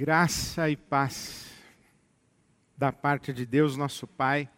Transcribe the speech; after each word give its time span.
Graça 0.00 0.70
e 0.70 0.78
paz 0.78 1.50
da 2.74 2.90
parte 2.90 3.34
de 3.34 3.44
Deus, 3.44 3.76
nosso 3.76 4.06
Pai, 4.06 4.48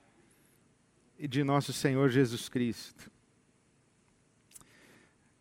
e 1.18 1.26
de 1.26 1.42
nosso 1.42 1.72
Senhor 1.72 2.10
Jesus 2.10 2.48
Cristo. 2.48 3.10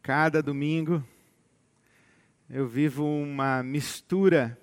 Cada 0.01 0.41
domingo 0.41 1.07
eu 2.49 2.67
vivo 2.67 3.05
uma 3.05 3.61
mistura 3.61 4.57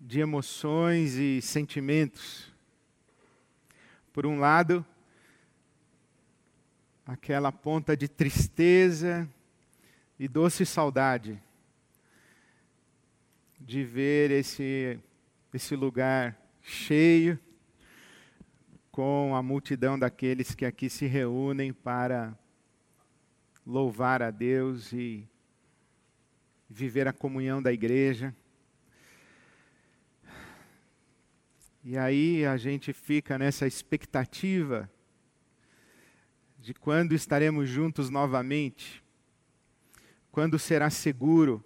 de 0.00 0.20
emoções 0.20 1.16
e 1.16 1.42
sentimentos. 1.42 2.48
Por 4.12 4.26
um 4.26 4.38
lado, 4.38 4.86
aquela 7.04 7.50
ponta 7.50 7.96
de 7.96 8.06
tristeza 8.06 9.28
e 10.16 10.28
doce 10.28 10.64
saudade 10.64 11.42
de 13.66 13.82
ver 13.82 14.30
esse, 14.30 14.96
esse 15.52 15.74
lugar 15.74 16.40
cheio, 16.62 17.36
com 18.92 19.34
a 19.34 19.42
multidão 19.42 19.98
daqueles 19.98 20.54
que 20.54 20.64
aqui 20.64 20.88
se 20.88 21.06
reúnem 21.06 21.72
para 21.72 22.38
louvar 23.66 24.22
a 24.22 24.30
Deus 24.30 24.92
e 24.92 25.28
viver 26.70 27.08
a 27.08 27.12
comunhão 27.12 27.60
da 27.60 27.72
igreja. 27.72 28.32
E 31.82 31.98
aí 31.98 32.46
a 32.46 32.56
gente 32.56 32.92
fica 32.92 33.36
nessa 33.36 33.66
expectativa 33.66 34.88
de 36.60 36.72
quando 36.72 37.14
estaremos 37.16 37.68
juntos 37.68 38.10
novamente, 38.10 39.02
quando 40.30 40.56
será 40.56 40.88
seguro 40.88 41.64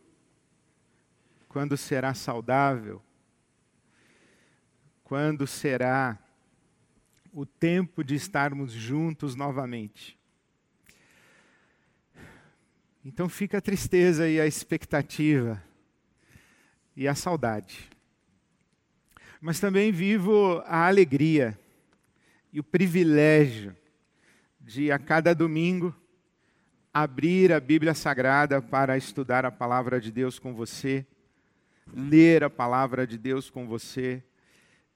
quando 1.51 1.77
será 1.77 2.15
saudável? 2.15 3.03
Quando 5.03 5.49
será 5.49 6.17
o 7.33 7.45
tempo 7.45 8.05
de 8.05 8.15
estarmos 8.15 8.71
juntos 8.71 9.35
novamente? 9.35 10.17
Então 13.05 13.29
fica 13.29 13.59
a 13.59 13.61
tristeza 13.61 14.29
e 14.29 14.41
a 14.41 14.47
expectativa 14.47 15.61
e 16.95 17.09
a 17.09 17.17
saudade. 17.17 17.91
Mas 19.41 19.59
também 19.59 19.91
vivo 19.91 20.63
a 20.67 20.87
alegria 20.87 21.59
e 22.53 22.61
o 22.61 22.65
privilégio 22.65 23.77
de 24.61 24.93
a 24.93 25.01
cada 25.01 25.35
domingo 25.35 25.93
abrir 26.95 27.53
a 27.53 27.59
Bíblia 27.59 27.93
Sagrada 27.93 28.63
para 28.63 28.97
estudar 28.97 29.45
a 29.45 29.51
palavra 29.51 30.01
de 30.01 30.13
Deus 30.13 30.39
com 30.39 30.55
você 30.55 31.05
ler 31.95 32.45
a 32.45 32.51
palavra 32.51 33.07
de 33.07 33.19
Deus 33.19 33.51
com 33.51 33.67
você, 33.67 34.23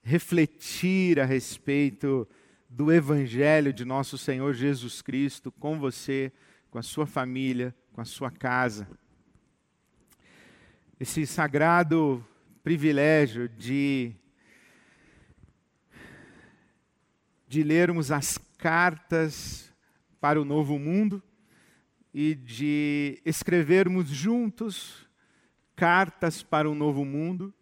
refletir 0.01 1.19
a 1.19 1.25
respeito 1.25 2.27
do 2.69 2.91
Evangelho 2.91 3.73
de 3.73 3.85
nosso 3.85 4.17
Senhor 4.17 4.53
Jesus 4.53 5.01
Cristo 5.01 5.51
com 5.51 5.79
você, 5.79 6.31
com 6.69 6.77
a 6.77 6.83
sua 6.83 7.05
família, 7.05 7.75
com 7.93 8.01
a 8.01 8.05
sua 8.05 8.29
casa. 8.29 8.87
Esse 10.99 11.25
sagrado 11.25 12.25
privilégio 12.63 13.47
de, 13.49 14.13
de 17.47 17.63
lermos 17.63 18.11
as 18.11 18.37
cartas 18.57 19.73
para 20.19 20.41
o 20.41 20.45
novo 20.45 20.79
mundo 20.79 21.21
e 22.13 22.33
de 22.33 23.21
escrevermos 23.25 24.07
juntos 24.07 25.05
cartas 25.75 26.41
para 26.41 26.69
um 26.69 26.75
novo 26.75 27.03
mundo 27.03 27.53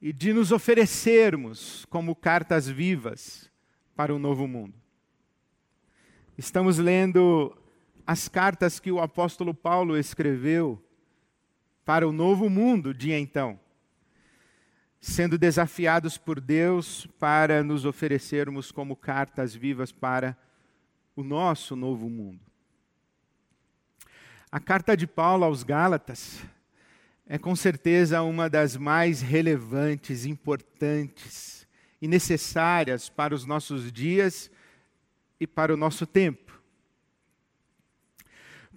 e 0.00 0.12
de 0.12 0.32
nos 0.32 0.52
oferecermos 0.52 1.84
como 1.86 2.14
cartas 2.14 2.68
vivas 2.68 3.50
para 3.94 4.14
um 4.14 4.18
novo 4.18 4.46
mundo. 4.46 4.74
Estamos 6.38 6.78
lendo 6.78 7.56
as 8.06 8.28
cartas 8.28 8.80
que 8.80 8.90
o 8.90 9.00
apóstolo 9.00 9.52
Paulo 9.52 9.96
escreveu 9.96 10.82
para 11.84 12.08
o 12.08 12.12
novo 12.12 12.48
mundo 12.48 12.94
de 12.94 13.12
então, 13.12 13.60
sendo 15.00 15.36
desafiados 15.36 16.16
por 16.16 16.40
Deus 16.40 17.06
para 17.18 17.62
nos 17.62 17.84
oferecermos 17.84 18.72
como 18.72 18.96
cartas 18.96 19.54
vivas 19.54 19.92
para 19.92 20.36
o 21.14 21.22
nosso 21.22 21.76
novo 21.76 22.08
mundo. 22.08 22.40
A 24.50 24.58
carta 24.58 24.96
de 24.96 25.06
Paulo 25.06 25.44
aos 25.44 25.62
Gálatas 25.62 26.42
é 27.32 27.38
com 27.38 27.54
certeza 27.54 28.22
uma 28.22 28.50
das 28.50 28.76
mais 28.76 29.20
relevantes, 29.22 30.26
importantes 30.26 31.64
e 32.02 32.08
necessárias 32.08 33.08
para 33.08 33.32
os 33.32 33.46
nossos 33.46 33.92
dias 33.92 34.50
e 35.38 35.46
para 35.46 35.72
o 35.72 35.76
nosso 35.76 36.08
tempo. 36.08 36.60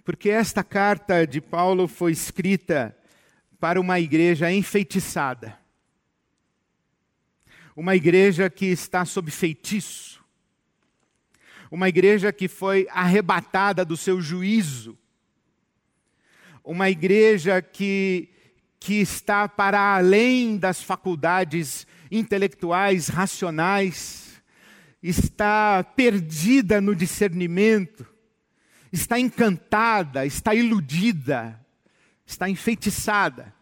Porque 0.04 0.30
esta 0.30 0.62
carta 0.62 1.26
de 1.26 1.40
Paulo 1.40 1.88
foi 1.88 2.12
escrita 2.12 2.96
para 3.58 3.80
uma 3.80 3.98
igreja 3.98 4.52
enfeitiçada. 4.52 5.58
Uma 7.74 7.96
igreja 7.96 8.48
que 8.48 8.66
está 8.66 9.04
sob 9.04 9.32
feitiço. 9.32 10.24
Uma 11.72 11.88
igreja 11.88 12.32
que 12.32 12.46
foi 12.46 12.86
arrebatada 12.92 13.84
do 13.84 13.96
seu 13.96 14.20
juízo. 14.20 14.96
Uma 16.62 16.88
igreja 16.88 17.60
que 17.60 18.32
que 18.84 19.00
está 19.00 19.48
para 19.48 19.96
além 19.96 20.58
das 20.58 20.82
faculdades 20.82 21.86
intelectuais, 22.10 23.08
racionais, 23.08 24.42
está 25.02 25.82
perdida 25.82 26.82
no 26.82 26.94
discernimento, 26.94 28.06
está 28.92 29.18
encantada, 29.18 30.26
está 30.26 30.54
iludida, 30.54 31.58
está 32.26 32.46
enfeitiçada. 32.50 33.54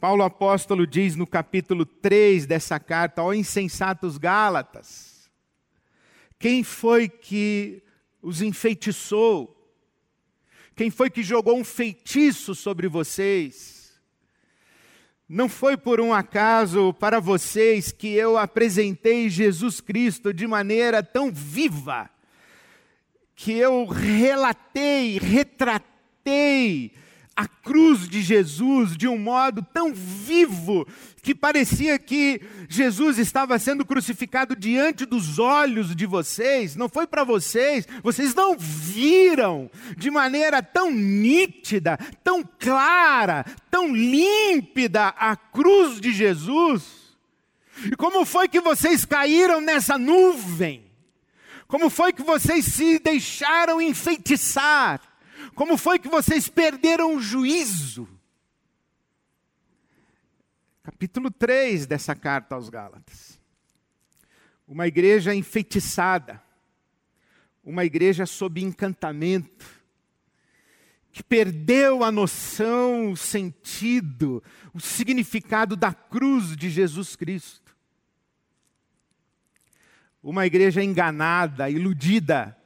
Paulo 0.00 0.22
apóstolo 0.22 0.86
diz 0.86 1.14
no 1.14 1.26
capítulo 1.26 1.84
3 1.84 2.46
dessa 2.46 2.80
carta, 2.80 3.22
ó 3.22 3.34
insensatos 3.34 4.16
Gálatas, 4.16 5.30
quem 6.38 6.64
foi 6.64 7.06
que 7.06 7.82
os 8.22 8.40
enfeitiçou? 8.40 9.54
Quem 10.74 10.90
foi 10.90 11.10
que 11.10 11.22
jogou 11.22 11.58
um 11.58 11.64
feitiço 11.64 12.54
sobre 12.54 12.88
vocês? 12.88 13.71
Não 15.28 15.48
foi 15.48 15.76
por 15.76 16.00
um 16.00 16.12
acaso 16.12 16.92
para 16.94 17.20
vocês 17.20 17.90
que 17.90 18.12
eu 18.12 18.36
apresentei 18.36 19.30
Jesus 19.30 19.80
Cristo 19.80 20.32
de 20.32 20.46
maneira 20.46 21.02
tão 21.02 21.32
viva, 21.32 22.10
que 23.34 23.52
eu 23.52 23.86
relatei, 23.86 25.18
retratei 25.18 26.92
a 27.36 27.46
cruz 27.46 28.08
de 28.08 28.20
Jesus 28.20 28.96
de 28.96 29.08
um 29.08 29.18
modo 29.18 29.62
tão 29.72 29.92
vivo 29.94 30.86
que 31.22 31.34
parecia 31.34 31.98
que 31.98 32.40
Jesus 32.68 33.18
estava 33.18 33.58
sendo 33.58 33.84
crucificado 33.84 34.54
diante 34.56 35.06
dos 35.06 35.38
olhos 35.38 35.94
de 35.94 36.04
vocês, 36.04 36.76
não 36.76 36.88
foi 36.88 37.06
para 37.06 37.24
vocês, 37.24 37.86
vocês 38.02 38.34
não 38.34 38.56
viram 38.58 39.70
de 39.96 40.10
maneira 40.10 40.62
tão 40.62 40.90
nítida, 40.90 41.96
tão 42.22 42.42
clara, 42.42 43.44
tão 43.70 43.94
límpida 43.94 45.08
a 45.08 45.36
cruz 45.36 46.00
de 46.00 46.12
Jesus. 46.12 46.82
E 47.84 47.96
como 47.96 48.24
foi 48.24 48.48
que 48.48 48.60
vocês 48.60 49.04
caíram 49.04 49.60
nessa 49.60 49.96
nuvem? 49.96 50.84
Como 51.66 51.88
foi 51.88 52.12
que 52.12 52.22
vocês 52.22 52.66
se 52.66 52.98
deixaram 52.98 53.80
enfeitiçar? 53.80 55.00
Como 55.54 55.76
foi 55.76 55.98
que 55.98 56.08
vocês 56.08 56.48
perderam 56.48 57.16
o 57.16 57.20
juízo? 57.20 58.08
Capítulo 60.82 61.30
3 61.30 61.86
dessa 61.86 62.14
carta 62.14 62.54
aos 62.54 62.68
Gálatas. 62.68 63.38
Uma 64.66 64.86
igreja 64.86 65.34
enfeitiçada, 65.34 66.42
uma 67.62 67.84
igreja 67.84 68.24
sob 68.24 68.60
encantamento, 68.62 69.82
que 71.12 71.22
perdeu 71.22 72.02
a 72.02 72.10
noção, 72.10 73.10
o 73.10 73.16
sentido, 73.16 74.42
o 74.72 74.80
significado 74.80 75.76
da 75.76 75.92
cruz 75.92 76.56
de 76.56 76.70
Jesus 76.70 77.14
Cristo. 77.14 77.76
Uma 80.22 80.46
igreja 80.46 80.82
enganada, 80.82 81.68
iludida, 81.68 82.56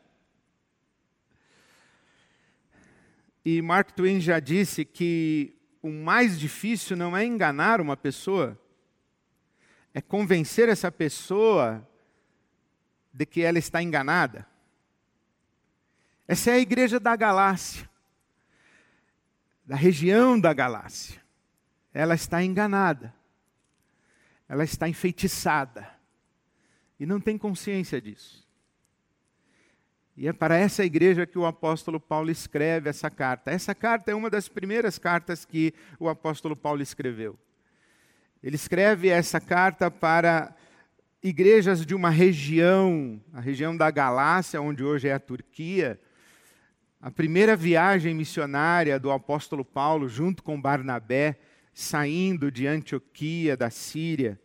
E 3.48 3.62
Mark 3.62 3.92
Twain 3.92 4.20
já 4.20 4.40
disse 4.40 4.84
que 4.84 5.54
o 5.80 5.88
mais 5.88 6.36
difícil 6.36 6.96
não 6.96 7.16
é 7.16 7.24
enganar 7.24 7.80
uma 7.80 7.96
pessoa, 7.96 8.60
é 9.94 10.00
convencer 10.00 10.68
essa 10.68 10.90
pessoa 10.90 11.88
de 13.12 13.24
que 13.24 13.42
ela 13.42 13.56
está 13.56 13.80
enganada. 13.80 14.44
Essa 16.26 16.50
é 16.50 16.54
a 16.54 16.58
igreja 16.58 16.98
da 16.98 17.14
Galácia, 17.14 17.88
da 19.64 19.76
região 19.76 20.40
da 20.40 20.52
Galácia. 20.52 21.22
ela 21.94 22.16
está 22.16 22.42
enganada, 22.42 23.14
ela 24.48 24.64
está 24.64 24.88
enfeitiçada 24.88 25.88
e 26.98 27.06
não 27.06 27.20
tem 27.20 27.38
consciência 27.38 28.00
disso. 28.00 28.45
E 30.16 30.26
é 30.26 30.32
para 30.32 30.56
essa 30.56 30.82
igreja 30.82 31.26
que 31.26 31.38
o 31.38 31.44
apóstolo 31.44 32.00
Paulo 32.00 32.30
escreve 32.30 32.88
essa 32.88 33.10
carta. 33.10 33.50
Essa 33.50 33.74
carta 33.74 34.10
é 34.10 34.14
uma 34.14 34.30
das 34.30 34.48
primeiras 34.48 34.98
cartas 34.98 35.44
que 35.44 35.74
o 36.00 36.08
apóstolo 36.08 36.56
Paulo 36.56 36.80
escreveu. 36.80 37.38
Ele 38.42 38.56
escreve 38.56 39.08
essa 39.08 39.38
carta 39.38 39.90
para 39.90 40.56
igrejas 41.22 41.84
de 41.84 41.94
uma 41.94 42.08
região, 42.08 43.20
a 43.34 43.40
região 43.40 43.76
da 43.76 43.90
Galácia, 43.90 44.60
onde 44.60 44.82
hoje 44.82 45.06
é 45.06 45.12
a 45.12 45.20
Turquia. 45.20 46.00
A 46.98 47.10
primeira 47.10 47.54
viagem 47.54 48.14
missionária 48.14 48.98
do 48.98 49.10
apóstolo 49.10 49.66
Paulo, 49.66 50.08
junto 50.08 50.42
com 50.42 50.58
Barnabé, 50.58 51.38
saindo 51.74 52.50
de 52.50 52.66
Antioquia, 52.66 53.54
da 53.54 53.68
Síria. 53.68 54.40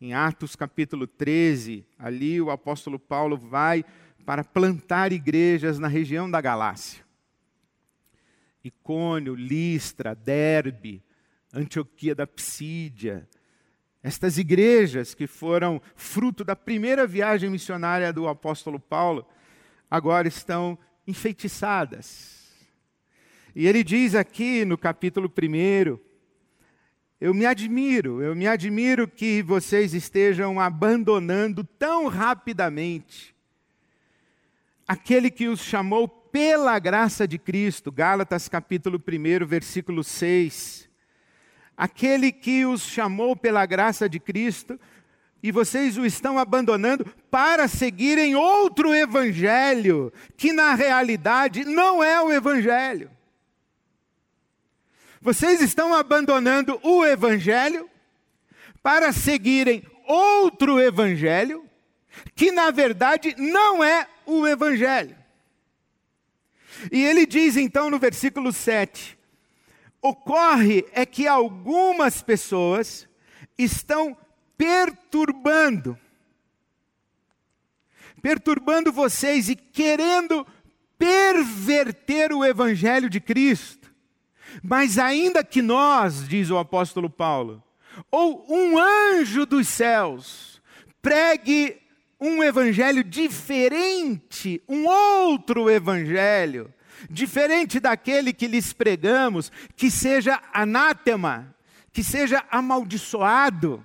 Em 0.00 0.14
Atos 0.14 0.54
capítulo 0.54 1.08
13, 1.08 1.84
ali 1.98 2.40
o 2.40 2.50
apóstolo 2.50 3.00
Paulo 3.00 3.36
vai 3.36 3.84
para 4.24 4.44
plantar 4.44 5.12
igrejas 5.12 5.78
na 5.78 5.88
região 5.88 6.30
da 6.30 6.40
Galácia. 6.40 7.04
Icônio, 8.62 9.34
Listra, 9.34 10.14
Derbe, 10.14 11.02
Antioquia 11.52 12.14
da 12.14 12.26
Psídia. 12.26 13.28
Estas 14.02 14.38
igrejas 14.38 15.14
que 15.14 15.26
foram 15.26 15.80
fruto 15.94 16.44
da 16.44 16.56
primeira 16.56 17.06
viagem 17.06 17.50
missionária 17.50 18.12
do 18.12 18.28
apóstolo 18.28 18.78
Paulo, 18.78 19.26
agora 19.90 20.28
estão 20.28 20.78
enfeitiçadas. 21.06 22.42
E 23.54 23.66
ele 23.66 23.84
diz 23.84 24.14
aqui 24.14 24.64
no 24.64 24.78
capítulo 24.78 25.28
1, 25.28 25.98
eu 27.20 27.34
me 27.34 27.46
admiro, 27.46 28.22
eu 28.22 28.34
me 28.34 28.48
admiro 28.48 29.06
que 29.06 29.42
vocês 29.42 29.94
estejam 29.94 30.58
abandonando 30.58 31.62
tão 31.62 32.08
rapidamente 32.08 33.31
aquele 34.92 35.30
que 35.30 35.48
os 35.48 35.60
chamou 35.60 36.06
pela 36.06 36.78
graça 36.78 37.26
de 37.26 37.38
Cristo, 37.38 37.90
Gálatas 37.90 38.46
capítulo 38.46 39.00
1, 39.00 39.46
versículo 39.46 40.04
6. 40.04 40.86
Aquele 41.74 42.30
que 42.30 42.66
os 42.66 42.82
chamou 42.82 43.34
pela 43.34 43.64
graça 43.64 44.06
de 44.06 44.20
Cristo, 44.20 44.78
e 45.42 45.50
vocês 45.50 45.96
o 45.96 46.04
estão 46.04 46.38
abandonando 46.38 47.06
para 47.30 47.68
seguirem 47.68 48.34
outro 48.34 48.94
evangelho, 48.94 50.12
que 50.36 50.52
na 50.52 50.74
realidade 50.74 51.64
não 51.64 52.04
é 52.04 52.20
o 52.20 52.30
evangelho. 52.30 53.10
Vocês 55.22 55.62
estão 55.62 55.94
abandonando 55.94 56.78
o 56.82 57.02
evangelho 57.02 57.88
para 58.82 59.10
seguirem 59.10 59.82
outro 60.06 60.78
evangelho, 60.78 61.64
que 62.34 62.52
na 62.52 62.70
verdade 62.70 63.34
não 63.38 63.82
é 63.82 64.06
o 64.26 64.46
Evangelho. 64.46 65.16
E 66.90 67.02
ele 67.04 67.26
diz 67.26 67.56
então 67.56 67.90
no 67.90 67.98
versículo 67.98 68.52
7: 68.52 69.18
ocorre 70.00 70.84
é 70.92 71.06
que 71.06 71.28
algumas 71.28 72.22
pessoas 72.22 73.08
estão 73.56 74.16
perturbando, 74.56 75.98
perturbando 78.20 78.92
vocês 78.92 79.48
e 79.48 79.56
querendo 79.56 80.46
perverter 80.98 82.32
o 82.32 82.44
Evangelho 82.44 83.10
de 83.10 83.20
Cristo. 83.20 83.92
Mas 84.62 84.98
ainda 84.98 85.42
que 85.42 85.62
nós, 85.62 86.28
diz 86.28 86.50
o 86.50 86.58
apóstolo 86.58 87.08
Paulo, 87.08 87.62
ou 88.10 88.46
um 88.48 88.78
anjo 88.78 89.46
dos 89.46 89.68
céus 89.68 90.60
pregue 91.00 91.81
um 92.22 92.40
evangelho 92.40 93.02
diferente, 93.02 94.62
um 94.68 94.86
outro 94.86 95.68
evangelho, 95.68 96.72
diferente 97.10 97.80
daquele 97.80 98.32
que 98.32 98.46
lhes 98.46 98.72
pregamos, 98.72 99.50
que 99.74 99.90
seja 99.90 100.40
anátema, 100.52 101.52
que 101.92 102.04
seja 102.04 102.44
amaldiçoado. 102.48 103.84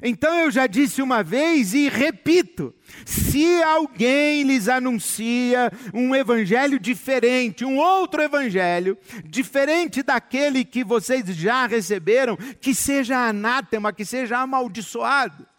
Então 0.00 0.32
eu 0.38 0.50
já 0.52 0.68
disse 0.68 1.02
uma 1.02 1.24
vez 1.24 1.74
e 1.74 1.88
repito: 1.88 2.72
se 3.04 3.60
alguém 3.64 4.44
lhes 4.44 4.68
anuncia 4.68 5.72
um 5.92 6.14
evangelho 6.14 6.78
diferente, 6.78 7.64
um 7.64 7.78
outro 7.78 8.22
evangelho, 8.22 8.96
diferente 9.24 10.04
daquele 10.04 10.64
que 10.64 10.84
vocês 10.84 11.26
já 11.34 11.66
receberam, 11.66 12.36
que 12.60 12.76
seja 12.76 13.18
anátema, 13.26 13.92
que 13.92 14.04
seja 14.04 14.38
amaldiçoado. 14.38 15.49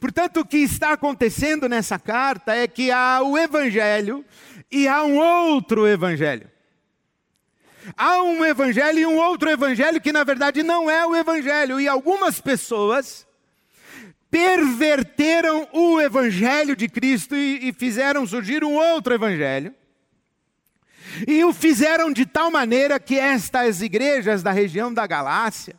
Portanto, 0.00 0.40
o 0.40 0.44
que 0.44 0.58
está 0.58 0.92
acontecendo 0.92 1.68
nessa 1.68 1.98
carta 1.98 2.54
é 2.54 2.66
que 2.66 2.90
há 2.90 3.20
o 3.22 3.36
Evangelho 3.36 4.24
e 4.70 4.86
há 4.86 5.02
um 5.02 5.16
outro 5.16 5.86
Evangelho. 5.86 6.48
Há 7.96 8.22
um 8.22 8.44
Evangelho 8.44 8.98
e 8.98 9.06
um 9.06 9.16
outro 9.16 9.50
Evangelho 9.50 10.00
que, 10.00 10.12
na 10.12 10.24
verdade, 10.24 10.62
não 10.62 10.90
é 10.90 11.06
o 11.06 11.16
Evangelho. 11.16 11.80
E 11.80 11.88
algumas 11.88 12.40
pessoas 12.40 13.26
perverteram 14.30 15.66
o 15.72 16.00
Evangelho 16.00 16.76
de 16.76 16.88
Cristo 16.88 17.34
e, 17.34 17.68
e 17.68 17.72
fizeram 17.72 18.26
surgir 18.26 18.62
um 18.62 18.74
outro 18.74 19.14
Evangelho. 19.14 19.74
E 21.26 21.42
o 21.44 21.52
fizeram 21.52 22.12
de 22.12 22.26
tal 22.26 22.50
maneira 22.50 23.00
que 23.00 23.18
estas 23.18 23.80
igrejas 23.80 24.42
da 24.42 24.52
região 24.52 24.92
da 24.92 25.06
Galácia 25.06 25.74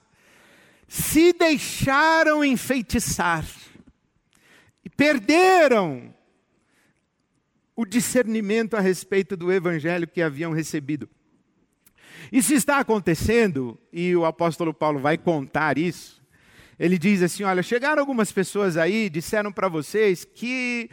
se 0.87 1.31
deixaram 1.31 2.43
enfeitiçar 2.43 3.45
perderam 4.99 6.13
o 7.73 7.85
discernimento 7.85 8.75
a 8.75 8.81
respeito 8.81 9.37
do 9.37 9.49
evangelho 9.49 10.05
que 10.05 10.21
haviam 10.21 10.51
recebido. 10.51 11.07
Isso 12.29 12.53
está 12.53 12.79
acontecendo, 12.79 13.79
e 13.93 14.13
o 14.13 14.25
apóstolo 14.25 14.73
Paulo 14.73 14.99
vai 14.99 15.17
contar 15.17 15.77
isso. 15.77 16.21
Ele 16.77 16.97
diz 16.97 17.23
assim: 17.23 17.43
Olha, 17.43 17.63
chegaram 17.63 18.01
algumas 18.01 18.29
pessoas 18.33 18.75
aí, 18.75 19.09
disseram 19.09 19.53
para 19.53 19.69
vocês 19.69 20.25
que 20.25 20.89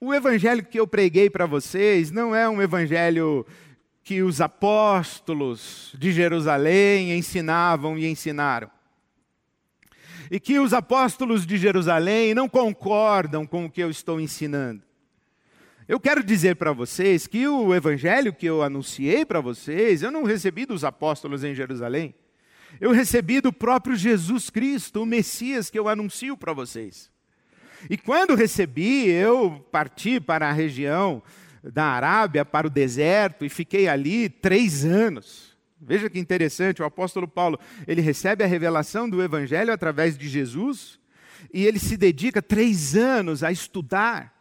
o 0.00 0.14
evangelho 0.14 0.64
que 0.64 0.78
eu 0.78 0.86
preguei 0.86 1.28
para 1.28 1.44
vocês 1.44 2.12
não 2.12 2.32
é 2.32 2.48
um 2.48 2.62
evangelho 2.62 3.44
que 4.04 4.22
os 4.22 4.40
apóstolos 4.40 5.96
de 5.98 6.12
Jerusalém 6.12 7.12
ensinavam 7.12 7.98
e 7.98 8.06
ensinaram 8.06 8.70
e 10.30 10.38
que 10.38 10.58
os 10.58 10.72
apóstolos 10.72 11.46
de 11.46 11.56
Jerusalém 11.56 12.34
não 12.34 12.48
concordam 12.48 13.46
com 13.46 13.64
o 13.64 13.70
que 13.70 13.82
eu 13.82 13.90
estou 13.90 14.20
ensinando. 14.20 14.82
Eu 15.86 15.98
quero 15.98 16.22
dizer 16.22 16.56
para 16.56 16.72
vocês 16.72 17.26
que 17.26 17.48
o 17.48 17.74
evangelho 17.74 18.32
que 18.32 18.44
eu 18.44 18.62
anunciei 18.62 19.24
para 19.24 19.40
vocês, 19.40 20.02
eu 20.02 20.10
não 20.10 20.22
recebi 20.22 20.66
dos 20.66 20.84
apóstolos 20.84 21.42
em 21.44 21.54
Jerusalém. 21.54 22.14
Eu 22.78 22.92
recebi 22.92 23.40
do 23.40 23.52
próprio 23.52 23.96
Jesus 23.96 24.50
Cristo, 24.50 25.02
o 25.02 25.06
Messias 25.06 25.70
que 25.70 25.78
eu 25.78 25.88
anuncio 25.88 26.36
para 26.36 26.52
vocês. 26.52 27.10
E 27.88 27.96
quando 27.96 28.34
recebi, 28.34 29.08
eu 29.08 29.66
parti 29.72 30.20
para 30.20 30.48
a 30.48 30.52
região 30.52 31.22
da 31.62 31.84
Arábia, 31.84 32.44
para 32.44 32.66
o 32.66 32.70
deserto, 32.70 33.44
e 33.44 33.48
fiquei 33.48 33.88
ali 33.88 34.28
três 34.28 34.84
anos. 34.84 35.47
Veja 35.80 36.10
que 36.10 36.18
interessante, 36.18 36.82
o 36.82 36.84
apóstolo 36.84 37.28
Paulo, 37.28 37.58
ele 37.86 38.00
recebe 38.00 38.42
a 38.42 38.46
revelação 38.46 39.08
do 39.08 39.22
Evangelho 39.22 39.72
através 39.72 40.18
de 40.18 40.28
Jesus, 40.28 40.98
e 41.54 41.64
ele 41.64 41.78
se 41.78 41.96
dedica 41.96 42.42
três 42.42 42.96
anos 42.96 43.44
a 43.44 43.52
estudar, 43.52 44.36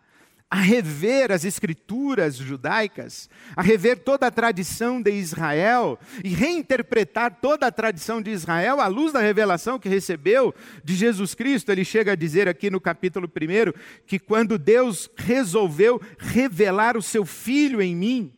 a 0.50 0.56
rever 0.56 1.32
as 1.32 1.44
escrituras 1.44 2.38
judaicas, 2.38 3.29
a 3.56 3.62
rever 3.62 4.00
toda 4.00 4.27
a 4.27 4.32
tradição 4.32 5.01
de 5.01 5.12
Israel 5.12 6.00
e 6.24 6.29
reinterpretar 6.29 7.38
toda 7.41 7.67
a 7.67 7.72
tradição 7.72 8.22
de 8.22 8.32
Israel 8.32 8.79
à 8.79 8.88
luz 8.88 9.12
da 9.12 9.20
revelação 9.20 9.77
que 9.77 9.89
recebeu 9.89 10.56
de 10.86 10.96
Jesus 10.96 11.36
Cristo. 11.36 11.70
Ele 11.70 11.84
chega 11.84 12.13
a 12.13 12.15
dizer 12.15 12.48
aqui 12.48 12.70
no 12.70 12.79
capítulo 12.79 13.27
1 13.27 13.74
que 14.06 14.17
quando 14.17 14.58
Deus 14.58 15.10
resolveu 15.17 16.01
revelar 16.17 16.96
o 16.96 17.01
seu 17.01 17.25
filho 17.25 17.82
em 17.82 17.94
mim, 17.94 18.37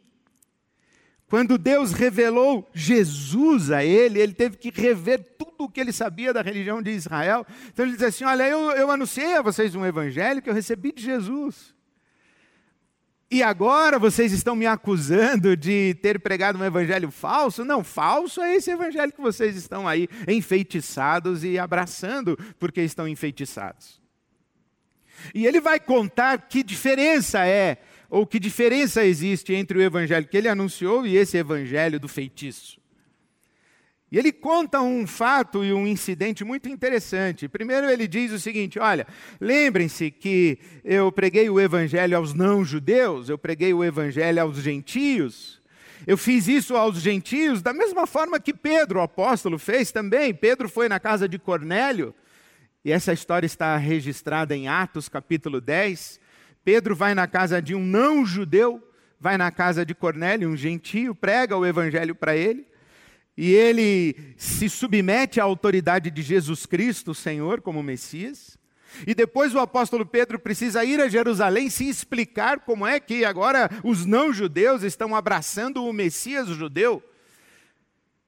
quando 1.30 1.60
Deus 1.60 1.92
revelou 1.92 2.68
Jesus 2.74 3.70
a 3.70 3.86
ele, 3.86 4.20
ele 4.20 4.34
teve 4.34 4.58
que 4.58 4.72
rever 4.72 5.24
tudo 5.38 5.66
o 5.66 5.70
que 5.70 5.80
ele 5.80 5.94
sabia 5.94 6.34
da 6.34 6.42
religião 6.42 6.82
de 6.82 6.90
Israel. 6.90 7.46
Então 7.68 7.86
ele 7.86 7.94
diz 7.94 8.04
assim: 8.04 8.24
Olha, 8.24 8.48
eu, 8.48 8.72
eu 8.72 8.90
anunciei 8.90 9.36
a 9.36 9.42
vocês 9.42 9.76
um 9.76 9.86
evangelho 9.86 10.42
que 10.42 10.50
eu 10.50 10.54
recebi 10.54 10.92
de 10.92 11.04
Jesus. 11.04 11.76
E 13.32 13.44
agora 13.44 14.00
vocês 14.00 14.32
estão 14.32 14.56
me 14.56 14.66
acusando 14.66 15.56
de 15.56 15.94
ter 16.02 16.20
pregado 16.20 16.58
um 16.58 16.66
evangelho 16.66 17.12
falso? 17.12 17.64
Não, 17.64 17.84
falso 17.84 18.42
é 18.42 18.56
esse 18.56 18.72
evangelho 18.72 19.14
que 19.14 19.22
vocês 19.22 19.56
estão 19.56 19.88
aí 19.88 20.10
enfeitiçados 20.28 21.44
e 21.44 21.60
abraçando 21.60 22.36
porque 22.58 22.82
estão 22.82 23.08
enfeitiçados. 23.08 24.02
E 25.36 25.46
ele 25.46 25.62
vai 25.62 25.80
contar 25.80 26.40
que 26.48 26.64
diferença 26.64 27.46
é 27.46 27.78
ou 28.10 28.26
que 28.26 28.40
diferença 28.40 29.06
existe 29.06 29.54
entre 29.54 29.78
o 29.78 29.82
evangelho 29.82 30.28
que 30.28 30.38
ele 30.38 30.48
anunciou 30.48 31.06
e 31.06 31.16
esse 31.16 31.38
evangelho 31.38 32.00
do 32.00 32.08
feitiço. 32.08 32.80
E 34.12 34.18
ele 34.18 34.32
conta 34.32 34.82
um 34.82 35.06
fato 35.06 35.64
e 35.64 35.72
um 35.72 35.86
incidente 35.86 36.44
muito 36.44 36.68
interessante. 36.68 37.48
Primeiro, 37.48 37.88
ele 37.88 38.08
diz 38.08 38.32
o 38.32 38.40
seguinte: 38.40 38.80
olha, 38.80 39.06
lembrem-se 39.40 40.10
que 40.10 40.58
eu 40.84 41.12
preguei 41.12 41.48
o 41.50 41.60
evangelho 41.60 42.18
aos 42.18 42.34
não-judeus, 42.34 43.30
eu 43.30 43.38
preguei 43.38 43.72
o 43.72 43.84
evangelho 43.84 44.42
aos 44.42 44.58
gentios. 44.58 45.60
Eu 46.08 46.18
fiz 46.18 46.48
isso 46.48 46.76
aos 46.76 47.00
gentios 47.00 47.62
da 47.62 47.74
mesma 47.74 48.08
forma 48.08 48.40
que 48.40 48.54
Pedro, 48.54 49.00
o 49.00 49.04
apóstolo, 49.04 49.60
fez 49.60 49.92
também. 49.92 50.34
Pedro 50.34 50.68
foi 50.68 50.90
na 50.90 51.00
casa 51.00 51.30
de 51.30 51.38
Cornélio, 51.38 52.16
e 52.84 52.92
essa 52.92 53.14
história 53.14 53.46
está 53.46 53.78
registrada 53.78 54.56
em 54.56 54.68
Atos 54.68 55.08
capítulo 55.08 55.62
10. 55.62 56.20
Pedro 56.72 56.96
vai 56.96 57.16
na 57.16 57.26
casa 57.26 57.60
de 57.60 57.74
um 57.74 57.84
não-judeu, 57.84 58.80
vai 59.20 59.40
na 59.40 59.50
casa 59.50 59.84
de 59.84 59.96
Cornélio, 59.96 60.48
um 60.48 60.56
gentio, 60.56 61.16
prega 61.16 61.58
o 61.58 61.66
evangelho 61.66 62.14
para 62.14 62.36
ele 62.36 62.68
e 63.36 63.52
ele 63.52 64.36
se 64.38 64.70
submete 64.70 65.40
à 65.40 65.46
autoridade 65.46 66.12
de 66.12 66.22
Jesus 66.22 66.68
Cristo, 66.68 67.10
o 67.10 67.16
Senhor, 67.16 67.60
como 67.60 67.82
Messias. 67.82 68.56
E 69.08 69.16
depois 69.16 69.56
o 69.56 69.60
apóstolo 69.60 70.06
Pedro 70.06 70.38
precisa 70.38 70.86
ir 70.86 71.02
a 71.02 71.10
Jerusalém 71.10 71.72
se 71.72 71.90
explicar 71.90 72.60
como 72.60 72.86
é 72.86 73.00
que 73.00 73.26
agora 73.26 73.68
os 73.84 74.06
não-judeus 74.06 74.84
estão 74.84 75.16
abraçando 75.16 75.84
o 75.84 75.92
Messias 75.92 76.50
judeu. 76.50 77.02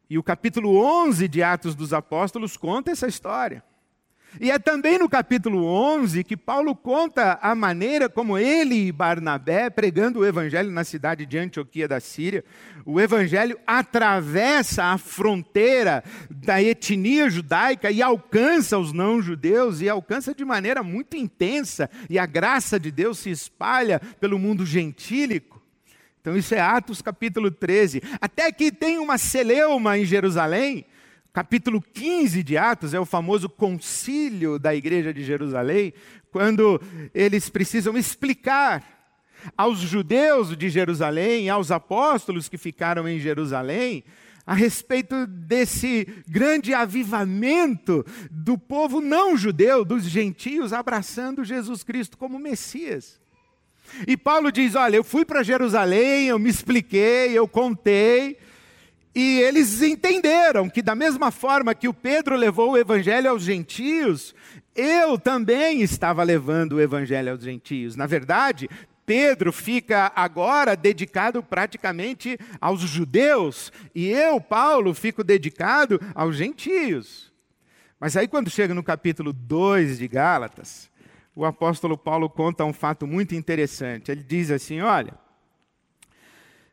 E 0.10 0.18
o 0.18 0.24
capítulo 0.24 0.84
11 0.84 1.28
de 1.28 1.44
Atos 1.44 1.76
dos 1.76 1.94
Apóstolos 1.94 2.58
conta 2.58 2.90
essa 2.90 3.06
história. 3.06 3.64
E 4.40 4.50
é 4.50 4.58
também 4.58 4.98
no 4.98 5.10
capítulo 5.10 5.66
11 5.66 6.24
que 6.24 6.38
Paulo 6.38 6.74
conta 6.74 7.38
a 7.42 7.54
maneira 7.54 8.08
como 8.08 8.38
ele 8.38 8.88
e 8.88 8.92
Barnabé, 8.92 9.70
pregando 9.70 10.20
o 10.20 10.26
evangelho 10.26 10.72
na 10.72 10.86
cidade 10.86 11.26
de 11.26 11.38
Antioquia 11.38 11.88
da 11.88 12.00
Síria, 12.00 12.44
o 12.86 13.00
evangelho 13.00 13.60
atravessa 13.68 14.86
a 14.86 14.98
fronteira 14.98 16.04
da 16.30 16.64
etnia 16.64 17.30
judaica 17.30 17.92
e 17.92 18.02
alcança 18.02 18.78
os 18.78 18.94
não-judeus 18.94 19.82
e 19.82 19.90
alcança 19.90 20.34
de 20.34 20.46
maneira 20.46 20.82
muito 20.82 21.18
intensa, 21.18 21.90
e 22.10 22.18
a 22.18 22.26
graça 22.26 22.80
de 22.80 22.90
Deus 22.90 23.20
se 23.20 23.30
espalha 23.30 24.00
pelo 24.20 24.40
mundo 24.40 24.66
gentílico. 24.66 25.62
Então, 26.22 26.38
isso 26.38 26.54
é 26.54 26.60
Atos 26.60 27.02
capítulo 27.02 27.50
13. 27.50 28.02
Até 28.22 28.52
que 28.52 28.72
tem 28.72 29.00
uma 29.00 29.18
celeuma 29.18 29.98
em 29.98 30.06
Jerusalém, 30.06 30.86
capítulo 31.34 31.82
15 31.82 32.44
de 32.44 32.58
Atos 32.58 32.94
é 32.94 33.00
o 33.00 33.06
famoso 33.06 33.48
concílio 33.48 34.60
da 34.60 34.76
igreja 34.76 35.14
de 35.14 35.24
Jerusalém, 35.24 35.94
quando 36.30 36.82
eles 37.14 37.50
precisam 37.50 37.98
explicar 37.98 38.84
aos 39.58 39.80
judeus 39.80 40.56
de 40.56 40.70
Jerusalém, 40.70 41.50
aos 41.50 41.72
apóstolos 41.72 42.50
que 42.50 42.58
ficaram 42.58 43.08
em 43.08 43.20
Jerusalém, 43.20 44.04
a 44.46 44.54
respeito 44.54 45.26
desse 45.26 46.06
grande 46.28 46.74
avivamento 46.74 48.06
do 48.30 48.58
povo 48.58 49.00
não 49.00 49.38
judeu, 49.38 49.86
dos 49.86 50.04
gentios, 50.04 50.74
abraçando 50.74 51.46
Jesus 51.46 51.84
Cristo 51.84 52.18
como 52.18 52.40
Messias. 52.40 53.20
E 54.08 54.18
Paulo 54.18 54.52
diz: 54.52 54.76
Olha, 54.76 54.98
eu 54.98 55.04
fui 55.04 55.26
para 55.26 55.44
Jerusalém, 55.44 56.28
eu 56.28 56.40
me 56.40 56.50
expliquei, 56.50 57.38
eu 57.38 57.48
contei, 57.48 58.38
e 59.14 59.40
eles 59.42 59.82
entenderam 59.82 60.70
que, 60.70 60.82
da 60.82 60.96
mesma 60.96 61.32
forma 61.32 61.76
que 61.76 61.88
o 61.88 61.94
Pedro 61.94 62.36
levou 62.36 62.72
o 62.72 62.78
evangelho 62.78 63.30
aos 63.30 63.44
gentios, 63.44 64.34
eu 64.74 65.20
também 65.20 65.82
estava 65.82 66.24
levando 66.24 66.74
o 66.74 66.82
evangelho 66.82 67.32
aos 67.32 67.44
gentios. 67.44 67.98
Na 67.98 68.08
verdade, 68.08 68.70
Pedro 69.06 69.52
fica 69.52 70.12
agora 70.16 70.76
dedicado 70.76 71.44
praticamente 71.44 72.38
aos 72.62 72.80
judeus, 72.82 73.72
e 73.94 74.08
eu, 74.08 74.40
Paulo, 74.40 74.94
fico 74.94 75.24
dedicado 75.24 76.00
aos 76.16 76.38
gentios. 76.38 77.34
Mas 78.00 78.16
aí, 78.16 78.28
quando 78.28 78.50
chega 78.50 78.74
no 78.74 78.82
capítulo 78.82 79.34
2 79.34 80.00
de 80.00 80.08
Gálatas, 80.08 80.90
o 81.36 81.46
apóstolo 81.46 81.98
Paulo 81.98 82.30
conta 82.30 82.64
um 82.64 82.74
fato 82.74 83.06
muito 83.06 83.36
interessante. 83.36 84.10
Ele 84.10 84.24
diz 84.24 84.50
assim: 84.50 84.80
Olha, 84.80 85.14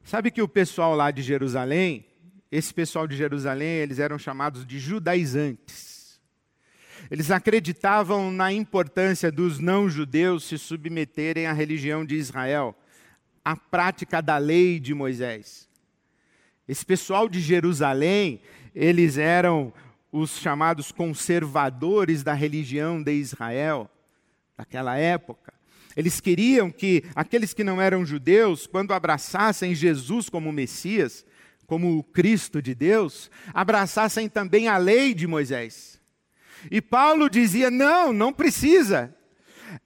sabe 0.05 0.31
que 0.31 0.41
o 0.41 0.49
pessoal 0.49 0.95
lá 0.95 1.11
de 1.11 1.23
Jerusalém 1.23 2.08
esse 2.51 2.73
pessoal 2.73 3.07
de 3.07 3.17
Jerusalém, 3.17 3.69
eles 3.69 3.99
eram 3.99 4.19
chamados 4.19 4.67
de 4.67 4.79
judaizantes. 4.79 6.19
Eles 7.11 7.31
acreditavam 7.31 8.31
na 8.31 8.53
importância 8.53 9.31
dos 9.31 9.59
não-judeus 9.59 10.45
se 10.45 10.59
submeterem 10.59 11.47
à 11.47 11.53
religião 11.53 12.05
de 12.05 12.17
Israel, 12.17 12.77
à 13.45 13.57
prática 13.57 14.21
da 14.21 14.37
lei 14.37 14.81
de 14.81 14.95
Moisés. 14.95 15.69
Esse 16.67 16.85
pessoal 16.85 17.29
de 17.29 17.41
Jerusalém, 17.41 18.43
eles 18.75 19.17
eram 19.17 19.73
os 20.11 20.39
chamados 20.39 20.91
conservadores 20.91 22.23
da 22.23 22.35
religião 22.35 23.03
de 23.03 23.13
Israel, 23.13 23.91
daquela 24.57 24.97
época. 24.97 25.53
Eles 25.97 26.21
queriam 26.21 26.71
que 26.71 27.05
aqueles 27.15 27.53
que 27.53 27.65
não 27.65 27.81
eram 27.81 28.05
judeus, 28.05 28.67
quando 28.67 28.93
abraçassem 28.93 29.75
Jesus 29.75 30.29
como 30.29 30.53
Messias, 30.53 31.25
como 31.69 31.99
o 31.99 32.03
Cristo 32.03 32.63
de 32.63 32.75
Deus, 32.75 33.31
abraçassem 33.53 34.27
também 34.27 34.69
a 34.69 34.79
lei 34.79 35.13
de 35.13 35.27
Moisés. 35.27 36.01
E 36.71 36.81
Paulo 36.81 37.29
dizia: 37.29 37.71
não, 37.71 38.11
não 38.11 38.33
precisa. 38.33 39.15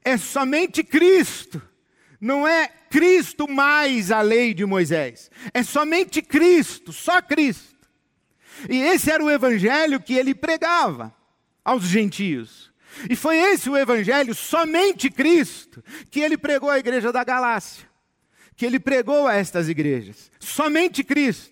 É 0.04 0.16
somente 0.16 0.84
Cristo. 0.84 1.60
Não 2.20 2.46
é 2.46 2.68
Cristo 2.88 3.48
mais 3.48 4.12
a 4.12 4.20
lei 4.22 4.54
de 4.54 4.64
Moisés. 4.64 5.28
É 5.52 5.64
somente 5.64 6.22
Cristo, 6.22 6.92
só 6.92 7.20
Cristo. 7.20 7.88
E 8.70 8.80
esse 8.80 9.10
era 9.10 9.24
o 9.24 9.30
evangelho 9.30 10.00
que 10.00 10.14
ele 10.14 10.36
pregava 10.36 11.12
aos 11.64 11.82
gentios. 11.82 12.72
E 13.10 13.16
foi 13.16 13.38
esse 13.38 13.68
o 13.68 13.76
evangelho, 13.76 14.36
somente 14.36 15.10
Cristo, 15.10 15.82
que 16.12 16.20
ele 16.20 16.38
pregou 16.38 16.70
à 16.70 16.78
igreja 16.78 17.10
da 17.10 17.24
Galácia, 17.24 17.88
que 18.54 18.64
ele 18.64 18.78
pregou 18.78 19.26
a 19.26 19.34
estas 19.34 19.68
igrejas. 19.68 20.30
Somente 20.38 21.02
Cristo. 21.02 21.51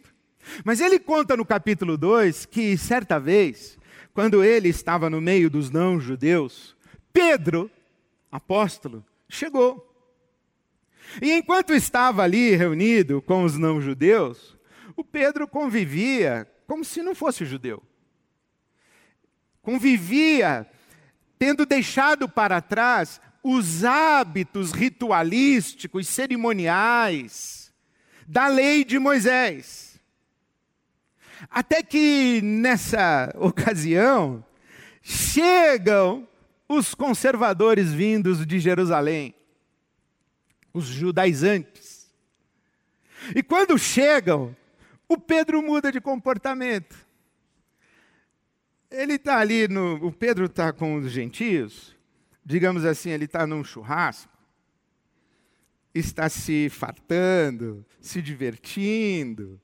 Mas 0.64 0.80
ele 0.80 0.98
conta 0.98 1.36
no 1.36 1.44
capítulo 1.44 1.96
2 1.96 2.46
que, 2.46 2.76
certa 2.76 3.18
vez, 3.18 3.78
quando 4.12 4.44
ele 4.44 4.68
estava 4.68 5.08
no 5.08 5.20
meio 5.20 5.48
dos 5.48 5.70
não-judeus, 5.70 6.76
Pedro, 7.12 7.70
apóstolo, 8.30 9.04
chegou. 9.28 9.86
E 11.20 11.32
enquanto 11.32 11.72
estava 11.72 12.22
ali 12.22 12.54
reunido 12.54 13.20
com 13.22 13.44
os 13.44 13.56
não-judeus, 13.56 14.56
o 14.96 15.04
Pedro 15.04 15.48
convivia 15.48 16.46
como 16.66 16.84
se 16.84 17.02
não 17.02 17.14
fosse 17.14 17.44
judeu. 17.44 17.82
Convivia 19.62 20.66
tendo 21.38 21.64
deixado 21.64 22.28
para 22.28 22.60
trás 22.60 23.20
os 23.42 23.84
hábitos 23.84 24.72
ritualísticos, 24.72 26.06
cerimoniais 26.06 27.72
da 28.26 28.46
lei 28.46 28.84
de 28.84 28.98
Moisés. 28.98 29.89
Até 31.48 31.82
que 31.82 32.40
nessa 32.42 33.32
ocasião 33.38 34.44
chegam 35.02 36.28
os 36.68 36.94
conservadores 36.94 37.92
vindos 37.92 38.46
de 38.46 38.60
Jerusalém, 38.60 39.34
os 40.72 40.84
judaizantes. 40.84 42.10
E 43.34 43.42
quando 43.42 43.78
chegam, 43.78 44.54
o 45.08 45.18
Pedro 45.18 45.62
muda 45.62 45.90
de 45.90 46.00
comportamento. 46.00 46.96
Ele 48.90 49.14
está 49.14 49.38
ali 49.38 49.68
no. 49.68 50.06
O 50.06 50.12
Pedro 50.12 50.46
está 50.46 50.72
com 50.72 50.96
os 50.96 51.10
gentios, 51.10 51.96
digamos 52.44 52.84
assim, 52.84 53.10
ele 53.10 53.24
está 53.24 53.46
num 53.46 53.62
churrasco, 53.62 54.32
está 55.94 56.28
se 56.28 56.68
fartando, 56.68 57.84
se 58.00 58.20
divertindo, 58.20 59.60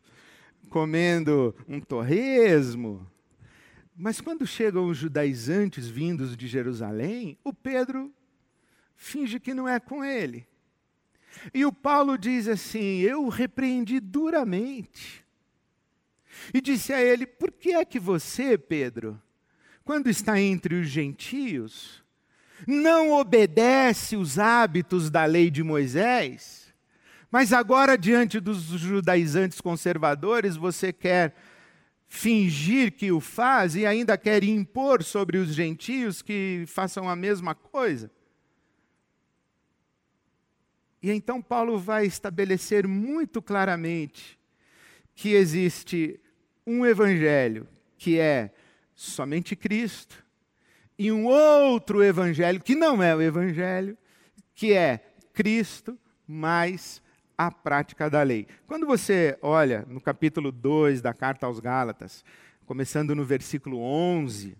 comendo 0.76 1.56
um 1.66 1.80
torresmo. 1.80 3.10
Mas 3.96 4.20
quando 4.20 4.46
chegam 4.46 4.86
os 4.86 4.98
judaizantes 4.98 5.88
vindos 5.88 6.36
de 6.36 6.46
Jerusalém, 6.46 7.38
o 7.42 7.50
Pedro 7.50 8.12
finge 8.94 9.40
que 9.40 9.54
não 9.54 9.66
é 9.66 9.80
com 9.80 10.04
ele. 10.04 10.46
E 11.54 11.64
o 11.64 11.72
Paulo 11.72 12.18
diz 12.18 12.46
assim: 12.46 13.00
Eu 13.00 13.24
o 13.24 13.30
repreendi 13.30 14.00
duramente. 14.00 15.24
E 16.52 16.60
disse 16.60 16.92
a 16.92 17.02
ele: 17.02 17.26
Por 17.26 17.50
que 17.50 17.72
é 17.72 17.82
que 17.82 17.98
você, 17.98 18.58
Pedro, 18.58 19.18
quando 19.82 20.10
está 20.10 20.38
entre 20.38 20.74
os 20.74 20.88
gentios, 20.88 22.04
não 22.66 23.12
obedece 23.12 24.14
os 24.14 24.38
hábitos 24.38 25.08
da 25.08 25.24
lei 25.24 25.50
de 25.50 25.62
Moisés? 25.62 26.65
Mas 27.36 27.52
agora, 27.52 27.98
diante 27.98 28.40
dos 28.40 28.62
judaizantes 28.62 29.60
conservadores, 29.60 30.56
você 30.56 30.90
quer 30.90 31.34
fingir 32.08 32.92
que 32.92 33.12
o 33.12 33.20
faz 33.20 33.76
e 33.76 33.84
ainda 33.84 34.16
quer 34.16 34.42
impor 34.42 35.04
sobre 35.04 35.36
os 35.36 35.52
gentios 35.52 36.22
que 36.22 36.64
façam 36.66 37.10
a 37.10 37.14
mesma 37.14 37.54
coisa. 37.54 38.10
E 41.02 41.10
então 41.10 41.42
Paulo 41.42 41.78
vai 41.78 42.06
estabelecer 42.06 42.88
muito 42.88 43.42
claramente 43.42 44.38
que 45.14 45.34
existe 45.34 46.18
um 46.66 46.86
evangelho 46.86 47.68
que 47.98 48.18
é 48.18 48.50
somente 48.94 49.54
Cristo, 49.54 50.24
e 50.98 51.12
um 51.12 51.26
outro 51.26 52.02
evangelho 52.02 52.62
que 52.62 52.74
não 52.74 53.02
é 53.02 53.14
o 53.14 53.20
evangelho, 53.20 53.94
que 54.54 54.72
é 54.72 55.04
Cristo 55.34 55.98
mais 56.26 57.04
a 57.36 57.50
prática 57.50 58.08
da 58.08 58.22
lei. 58.22 58.46
Quando 58.66 58.86
você 58.86 59.38
olha 59.42 59.84
no 59.88 60.00
capítulo 60.00 60.50
2 60.50 61.00
da 61.00 61.12
carta 61.12 61.46
aos 61.46 61.60
Gálatas, 61.60 62.24
começando 62.64 63.14
no 63.14 63.24
versículo 63.24 63.78
11, 63.78 64.56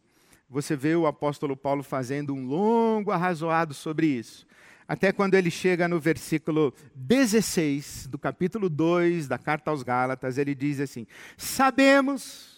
você 0.48 0.76
vê 0.76 0.94
o 0.94 1.06
apóstolo 1.06 1.56
Paulo 1.56 1.82
fazendo 1.82 2.34
um 2.34 2.46
longo 2.46 3.10
arrazoado 3.10 3.74
sobre 3.74 4.06
isso. 4.06 4.46
Até 4.88 5.10
quando 5.10 5.34
ele 5.34 5.50
chega 5.50 5.88
no 5.88 5.98
versículo 5.98 6.72
16 6.94 8.06
do 8.06 8.18
capítulo 8.18 8.68
2 8.68 9.26
da 9.26 9.36
carta 9.36 9.70
aos 9.70 9.82
Gálatas, 9.82 10.38
ele 10.38 10.54
diz 10.54 10.78
assim: 10.78 11.06
Sabemos 11.36 12.56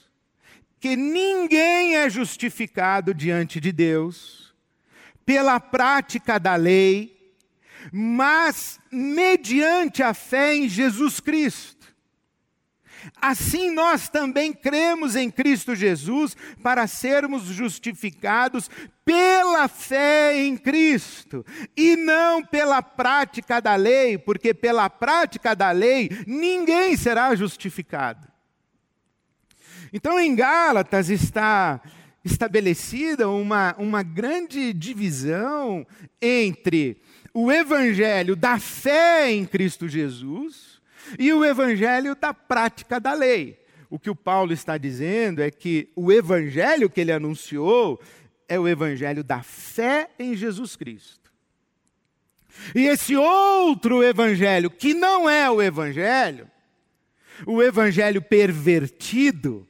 que 0.79 0.95
ninguém 0.95 1.97
é 1.97 2.11
justificado 2.11 3.15
diante 3.15 3.59
de 3.61 3.73
Deus 3.73 4.55
pela 5.25 5.59
prática 5.59 6.39
da 6.39 6.55
lei, 6.55 7.18
mas 7.93 8.79
mediante 8.91 10.03
a 10.03 10.15
fé 10.15 10.57
em 10.57 10.69
Jesus 10.69 11.21
Cristo. 11.21 11.79
Assim 13.21 13.71
nós 13.71 14.09
também 14.09 14.53
cremos 14.53 15.17
em 15.17 15.31
Cristo 15.31 15.75
Jesus 15.75 16.37
para 16.63 16.87
sermos 16.87 17.45
justificados 17.45 18.69
pela 19.05 19.69
fé 19.69 20.37
em 20.39 20.57
Cristo 20.57 21.45
e 21.77 21.97
não 21.97 22.45
pela 22.45 22.83
prática 22.83 23.61
da 23.61 23.77
lei, 23.77 24.19
porque 24.19 24.53
pela 24.53 24.91
prática 24.91 25.55
da 25.55 25.71
lei 25.71 26.11
ninguém 26.27 26.97
será 26.97 27.35
justificado. 27.35 28.27
Então 29.93 30.19
em 30.21 30.35
Gálatas 30.35 31.09
está 31.09 31.81
estabelecida 32.25 33.29
uma, 33.29 33.75
uma 33.79 34.03
grande 34.03 34.73
divisão 34.73 35.87
entre 36.21 37.01
o 37.41 37.53
evangelho 37.53 38.35
da 38.35 38.59
fé 38.59 39.31
em 39.31 39.45
Cristo 39.45 39.89
Jesus 39.89 40.81
e 41.17 41.33
o 41.33 41.45
evangelho 41.45 42.17
da 42.17 42.35
prática 42.35 42.99
da 42.99 43.13
lei. 43.13 43.65
O 43.89 43.97
que 43.97 44.11
o 44.11 44.17
Paulo 44.17 44.53
está 44.53 44.77
dizendo 44.77 45.41
é 45.41 45.49
que 45.49 45.89
o 45.95 46.11
evangelho 46.11 46.91
que 46.91 47.01
ele 47.01 47.13
anunciou 47.13 48.03
é 48.49 48.59
o 48.59 48.67
evangelho 48.67 49.23
da 49.23 49.41
fé 49.41 50.11
em 50.19 50.35
Jesus 50.35 50.75
Cristo. 50.75 51.33
E 52.75 52.87
esse 52.87 53.15
outro 53.15 54.03
evangelho, 54.03 54.69
que 54.69 54.93
não 54.93 55.31
é 55.31 55.49
o 55.49 55.63
evangelho, 55.63 56.51
o 57.47 57.63
evangelho 57.63 58.21
pervertido, 58.21 59.65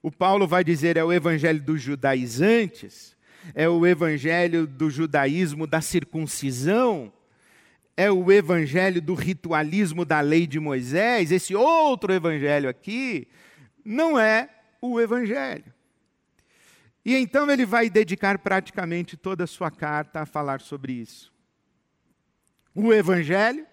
o 0.00 0.12
Paulo 0.12 0.46
vai 0.46 0.62
dizer 0.62 0.96
é 0.96 1.02
o 1.02 1.12
evangelho 1.12 1.60
dos 1.60 1.82
judaizantes, 1.82 3.17
é 3.54 3.68
o 3.68 3.86
evangelho 3.86 4.66
do 4.66 4.90
judaísmo 4.90 5.66
da 5.66 5.80
circuncisão, 5.80 7.12
é 7.96 8.10
o 8.10 8.30
evangelho 8.30 9.02
do 9.02 9.14
ritualismo 9.14 10.04
da 10.04 10.20
lei 10.20 10.46
de 10.46 10.60
Moisés, 10.60 11.32
esse 11.32 11.54
outro 11.54 12.12
evangelho 12.12 12.68
aqui 12.68 13.28
não 13.84 14.18
é 14.18 14.48
o 14.80 15.00
evangelho. 15.00 15.74
E 17.04 17.14
então 17.14 17.50
ele 17.50 17.64
vai 17.64 17.88
dedicar 17.88 18.38
praticamente 18.38 19.16
toda 19.16 19.44
a 19.44 19.46
sua 19.46 19.70
carta 19.70 20.20
a 20.20 20.26
falar 20.26 20.60
sobre 20.60 20.92
isso. 20.92 21.32
O 22.74 22.92
evangelho 22.92 23.66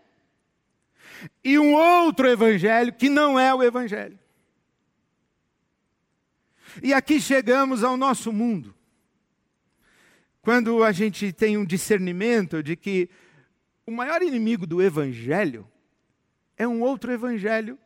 e 1.43 1.59
um 1.59 1.73
outro 1.73 2.27
evangelho 2.27 2.93
que 2.93 3.09
não 3.09 3.39
é 3.39 3.53
o 3.53 3.63
evangelho. 3.63 4.17
E 6.81 6.93
aqui 6.93 7.21
chegamos 7.21 7.83
ao 7.83 7.95
nosso 7.95 8.33
mundo. 8.33 8.74
Quando 10.45 10.83
a 10.83 10.91
gente 10.91 11.33
tem 11.33 11.57
um 11.57 11.65
discernimento 11.65 12.61
de 12.61 12.75
que 12.75 13.09
o 13.83 13.89
maior 13.89 14.21
inimigo 14.21 14.67
do 14.67 14.79
evangelho 14.79 15.67
é 16.55 16.67
um 16.67 16.83
outro 16.83 17.11
evangelho 17.11 17.79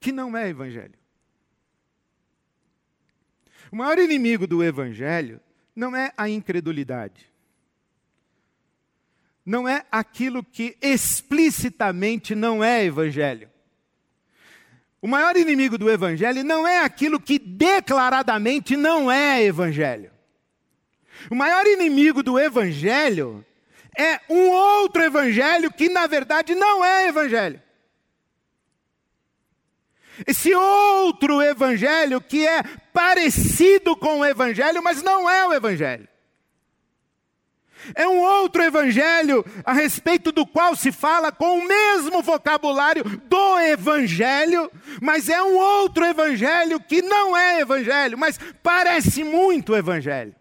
que 0.00 0.10
não 0.12 0.34
é 0.34 0.48
evangelho. 0.48 0.94
O 3.70 3.76
maior 3.76 3.98
inimigo 3.98 4.46
do 4.46 4.64
evangelho 4.64 5.38
não 5.74 5.94
é 5.94 6.10
a 6.16 6.26
incredulidade. 6.26 7.30
Não 9.44 9.68
é 9.68 9.84
aquilo 9.92 10.42
que 10.42 10.74
explicitamente 10.80 12.34
não 12.34 12.64
é 12.64 12.82
evangelho. 12.82 13.50
O 15.02 15.06
maior 15.06 15.36
inimigo 15.36 15.76
do 15.76 15.90
evangelho 15.90 16.42
não 16.42 16.66
é 16.66 16.82
aquilo 16.82 17.20
que 17.20 17.38
declaradamente 17.38 18.74
não 18.74 19.12
é 19.12 19.44
evangelho. 19.44 20.15
O 21.30 21.34
maior 21.34 21.66
inimigo 21.66 22.22
do 22.22 22.38
evangelho 22.38 23.44
é 23.96 24.20
um 24.28 24.50
outro 24.50 25.02
evangelho 25.02 25.72
que 25.72 25.88
na 25.88 26.06
verdade 26.06 26.54
não 26.54 26.84
é 26.84 27.08
evangelho. 27.08 27.60
Esse 30.26 30.54
outro 30.54 31.42
evangelho 31.42 32.20
que 32.20 32.46
é 32.46 32.62
parecido 32.92 33.96
com 33.96 34.20
o 34.20 34.24
evangelho, 34.24 34.82
mas 34.82 35.02
não 35.02 35.28
é 35.28 35.46
o 35.46 35.52
evangelho. 35.52 36.08
É 37.94 38.06
um 38.06 38.18
outro 38.18 38.62
evangelho 38.62 39.44
a 39.64 39.72
respeito 39.72 40.32
do 40.32 40.46
qual 40.46 40.74
se 40.74 40.90
fala 40.90 41.30
com 41.30 41.58
o 41.58 41.66
mesmo 41.66 42.22
vocabulário 42.22 43.04
do 43.04 43.60
evangelho, 43.60 44.70
mas 45.00 45.28
é 45.28 45.42
um 45.42 45.56
outro 45.56 46.04
evangelho 46.04 46.80
que 46.80 47.00
não 47.02 47.36
é 47.36 47.60
evangelho, 47.60 48.18
mas 48.18 48.38
parece 48.62 49.22
muito 49.22 49.74
evangelho. 49.74 50.34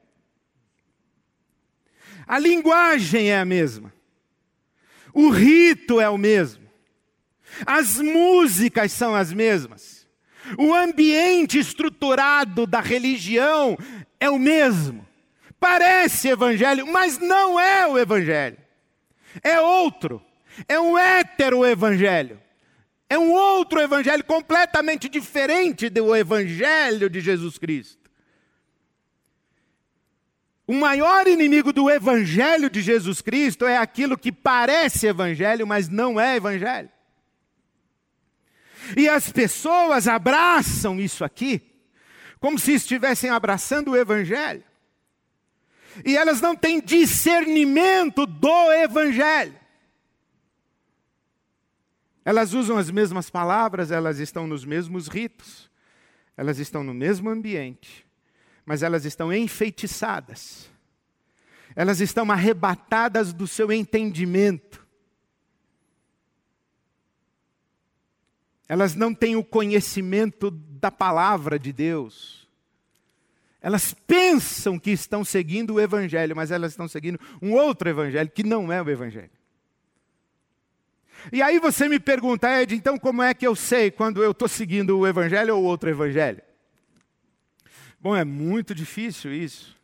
A 2.27 2.39
linguagem 2.39 3.31
é 3.31 3.39
a 3.39 3.45
mesma. 3.45 3.93
O 5.13 5.29
rito 5.29 6.01
é 6.01 6.09
o 6.09 6.17
mesmo. 6.17 6.65
As 7.65 7.97
músicas 7.97 8.91
são 8.91 9.15
as 9.15 9.31
mesmas. 9.31 10.05
O 10.57 10.73
ambiente 10.73 11.57
estruturado 11.57 12.67
da 12.67 12.81
religião 12.81 13.77
é 14.19 14.29
o 14.29 14.37
mesmo. 14.37 15.05
Parece 15.59 16.27
evangelho, 16.29 16.85
mas 16.85 17.17
não 17.17 17.59
é 17.59 17.87
o 17.87 17.97
evangelho. 17.97 18.57
É 19.41 19.59
outro. 19.59 20.21
É 20.67 20.79
um 20.79 20.97
hétero 20.97 21.65
evangelho. 21.65 22.39
É 23.09 23.17
um 23.17 23.31
outro 23.31 23.79
evangelho 23.79 24.23
completamente 24.23 25.07
diferente 25.07 25.89
do 25.89 26.15
evangelho 26.15 27.09
de 27.09 27.19
Jesus 27.21 27.57
Cristo. 27.57 28.04
O 30.67 30.73
maior 30.73 31.27
inimigo 31.27 31.71
do 31.71 31.89
evangelho 31.89 32.69
de 32.69 32.81
Jesus 32.81 33.21
Cristo 33.21 33.65
é 33.65 33.77
aquilo 33.77 34.17
que 34.17 34.31
parece 34.31 35.07
evangelho, 35.07 35.67
mas 35.67 35.89
não 35.89 36.19
é 36.19 36.37
evangelho. 36.37 36.89
E 38.97 39.07
as 39.07 39.31
pessoas 39.31 40.07
abraçam 40.07 40.99
isso 40.99 41.23
aqui, 41.23 41.61
como 42.39 42.59
se 42.59 42.73
estivessem 42.73 43.29
abraçando 43.29 43.91
o 43.91 43.97
evangelho. 43.97 44.63
E 46.03 46.15
elas 46.15 46.41
não 46.41 46.55
têm 46.55 46.81
discernimento 46.81 48.25
do 48.25 48.71
evangelho. 48.73 49.57
Elas 52.23 52.53
usam 52.53 52.77
as 52.77 52.89
mesmas 52.89 53.29
palavras, 53.29 53.91
elas 53.91 54.19
estão 54.19 54.47
nos 54.47 54.65
mesmos 54.65 55.07
ritos, 55.07 55.69
elas 56.35 56.57
estão 56.57 56.83
no 56.83 56.93
mesmo 56.93 57.29
ambiente, 57.29 58.04
mas 58.65 58.81
elas 58.81 59.05
estão 59.05 59.31
enfeitiçadas, 59.31 60.69
elas 61.75 61.99
estão 61.99 62.31
arrebatadas 62.31 63.33
do 63.33 63.47
seu 63.47 63.71
entendimento, 63.71 64.85
elas 68.67 68.95
não 68.95 69.13
têm 69.13 69.35
o 69.35 69.43
conhecimento 69.43 70.49
da 70.49 70.89
palavra 70.89 71.59
de 71.59 71.71
Deus. 71.71 72.45
Elas 73.61 73.93
pensam 73.93 74.77
que 74.77 74.91
estão 74.91 75.25
seguindo 75.25 75.75
o 75.75 75.81
Evangelho, 75.81 76.35
mas 76.35 76.51
elas 76.51 76.73
estão 76.73 76.87
seguindo 76.87 77.19
um 77.41 77.53
outro 77.53 77.89
Evangelho 77.89 78.29
que 78.29 78.43
não 78.43 78.71
é 78.71 78.81
o 78.81 78.89
Evangelho. 78.89 79.31
E 81.31 81.41
aí 81.41 81.59
você 81.59 81.89
me 81.89 81.99
pergunta, 81.99 82.61
Ed, 82.61 82.75
então 82.75 82.97
como 82.97 83.23
é 83.23 83.33
que 83.33 83.45
eu 83.45 83.55
sei 83.55 83.89
quando 83.89 84.23
eu 84.23 84.31
estou 84.31 84.47
seguindo 84.47 84.99
o 84.99 85.07
Evangelho 85.07 85.57
ou 85.57 85.63
outro 85.63 85.89
Evangelho? 85.89 86.41
Bom, 88.05 88.15
é 88.15 88.23
muito 88.23 88.75
difícil 88.75 89.33
isso. 89.33 89.75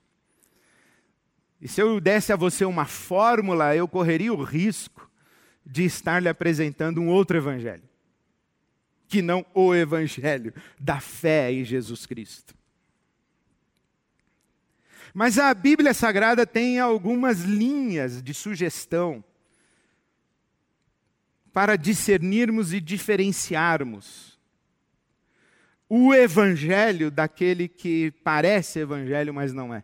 E 1.59 1.67
se 1.67 1.81
eu 1.81 1.99
desse 1.99 2.31
a 2.31 2.35
você 2.35 2.63
uma 2.63 2.85
fórmula, 2.85 3.75
eu 3.75 3.87
correria 3.87 4.31
o 4.31 4.43
risco 4.43 5.09
de 5.65 5.85
estar 5.85 6.21
lhe 6.21 6.29
apresentando 6.29 7.01
um 7.01 7.07
outro 7.07 7.35
evangelho, 7.35 7.81
que 9.07 9.23
não 9.23 9.43
o 9.55 9.73
evangelho 9.73 10.53
da 10.79 10.99
fé 10.99 11.51
em 11.51 11.65
Jesus 11.65 12.05
Cristo. 12.05 12.53
Mas 15.15 15.39
a 15.39 15.51
Bíblia 15.51 15.91
Sagrada 15.91 16.45
tem 16.45 16.79
algumas 16.79 17.41
linhas 17.41 18.21
de 18.21 18.35
sugestão 18.35 19.23
para 21.51 21.75
discernirmos 21.75 22.71
e 22.71 22.79
diferenciarmos 22.79 24.30
o 25.93 26.13
evangelho 26.13 27.11
daquele 27.11 27.67
que 27.67 28.11
parece 28.23 28.79
evangelho, 28.79 29.33
mas 29.33 29.51
não 29.51 29.75
é. 29.75 29.83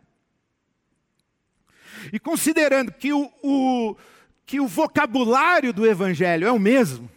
E 2.10 2.18
considerando 2.18 2.90
que 2.90 3.12
o, 3.12 3.30
o, 3.42 3.94
que 4.46 4.58
o 4.58 4.66
vocabulário 4.66 5.70
do 5.70 5.86
evangelho 5.86 6.48
é 6.48 6.50
o 6.50 6.58
mesmo, 6.58 7.10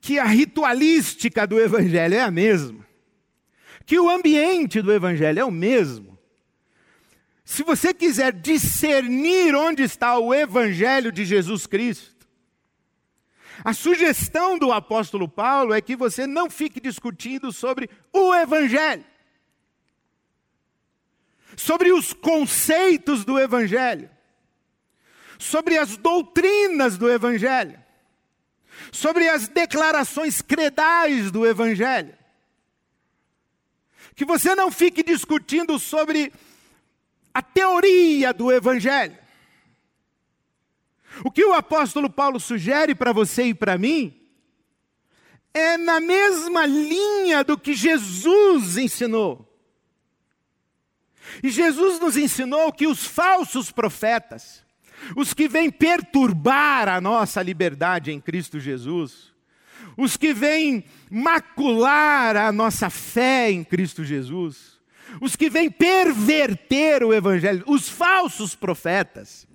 que 0.00 0.18
a 0.18 0.24
ritualística 0.24 1.46
do 1.46 1.60
evangelho 1.60 2.16
é 2.16 2.22
a 2.22 2.30
mesma, 2.30 2.84
que 3.86 4.00
o 4.00 4.10
ambiente 4.10 4.82
do 4.82 4.92
evangelho 4.92 5.38
é 5.38 5.44
o 5.44 5.50
mesmo. 5.50 6.18
Se 7.44 7.62
você 7.62 7.94
quiser 7.94 8.32
discernir 8.32 9.54
onde 9.54 9.84
está 9.84 10.18
o 10.18 10.34
evangelho 10.34 11.12
de 11.12 11.24
Jesus 11.24 11.68
Cristo, 11.68 12.21
a 13.64 13.72
sugestão 13.72 14.58
do 14.58 14.72
apóstolo 14.72 15.28
Paulo 15.28 15.74
é 15.74 15.80
que 15.80 15.94
você 15.94 16.26
não 16.26 16.50
fique 16.50 16.80
discutindo 16.80 17.52
sobre 17.52 17.88
o 18.12 18.34
Evangelho, 18.34 19.04
sobre 21.56 21.92
os 21.92 22.12
conceitos 22.12 23.24
do 23.24 23.38
Evangelho, 23.38 24.10
sobre 25.38 25.76
as 25.76 25.96
doutrinas 25.96 26.96
do 26.96 27.10
Evangelho, 27.10 27.78
sobre 28.90 29.28
as 29.28 29.48
declarações 29.48 30.40
credais 30.40 31.30
do 31.30 31.46
Evangelho. 31.46 32.16
Que 34.14 34.24
você 34.24 34.54
não 34.54 34.70
fique 34.70 35.02
discutindo 35.02 35.78
sobre 35.78 36.32
a 37.32 37.42
teoria 37.42 38.32
do 38.32 38.52
Evangelho. 38.52 39.21
O 41.24 41.30
que 41.30 41.44
o 41.44 41.52
apóstolo 41.52 42.08
Paulo 42.08 42.40
sugere 42.40 42.94
para 42.94 43.12
você 43.12 43.44
e 43.44 43.54
para 43.54 43.76
mim 43.76 44.18
é 45.54 45.76
na 45.76 46.00
mesma 46.00 46.64
linha 46.66 47.44
do 47.44 47.58
que 47.58 47.74
Jesus 47.74 48.78
ensinou. 48.78 49.48
E 51.42 51.50
Jesus 51.50 52.00
nos 52.00 52.16
ensinou 52.16 52.72
que 52.72 52.86
os 52.86 53.04
falsos 53.04 53.70
profetas, 53.70 54.64
os 55.16 55.32
que 55.34 55.48
vêm 55.48 55.70
perturbar 55.70 56.88
a 56.88 57.00
nossa 57.00 57.42
liberdade 57.42 58.10
em 58.10 58.20
Cristo 58.20 58.58
Jesus, 58.58 59.32
os 59.96 60.16
que 60.16 60.32
vêm 60.32 60.84
macular 61.10 62.36
a 62.36 62.50
nossa 62.50 62.88
fé 62.88 63.50
em 63.50 63.62
Cristo 63.62 64.04
Jesus, 64.04 64.80
os 65.20 65.36
que 65.36 65.50
vêm 65.50 65.70
perverter 65.70 67.04
o 67.04 67.12
Evangelho, 67.12 67.62
os 67.66 67.88
falsos 67.88 68.54
profetas, 68.54 69.46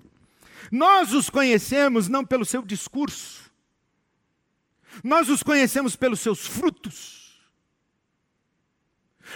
nós 0.72 1.14
os 1.14 1.30
conhecemos 1.30 2.08
não 2.08 2.26
pelo 2.26 2.46
seu 2.46 2.62
discurso, 2.62 3.52
nós 5.04 5.30
os 5.30 5.44
conhecemos 5.44 5.96
pelos 5.96 6.20
seus 6.20 6.46
frutos. 6.46 7.18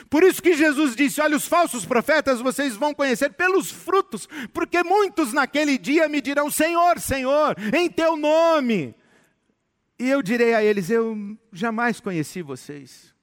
Por 0.09 0.23
isso 0.23 0.41
que 0.41 0.53
Jesus 0.53 0.95
disse: 0.95 1.21
Olha, 1.21 1.35
os 1.35 1.47
falsos 1.47 1.85
profetas 1.85 2.39
vocês 2.39 2.75
vão 2.75 2.93
conhecer 2.93 3.31
pelos 3.33 3.69
frutos, 3.71 4.27
porque 4.53 4.83
muitos 4.83 5.33
naquele 5.33 5.77
dia 5.77 6.07
me 6.07 6.21
dirão: 6.21 6.49
Senhor, 6.49 6.99
Senhor, 6.99 7.55
em 7.73 7.89
teu 7.89 8.15
nome. 8.15 8.95
E 9.99 10.09
eu 10.09 10.21
direi 10.21 10.53
a 10.53 10.63
eles: 10.63 10.89
Eu 10.89 11.37
jamais 11.51 11.99
conheci 11.99 12.41
vocês. 12.41 13.13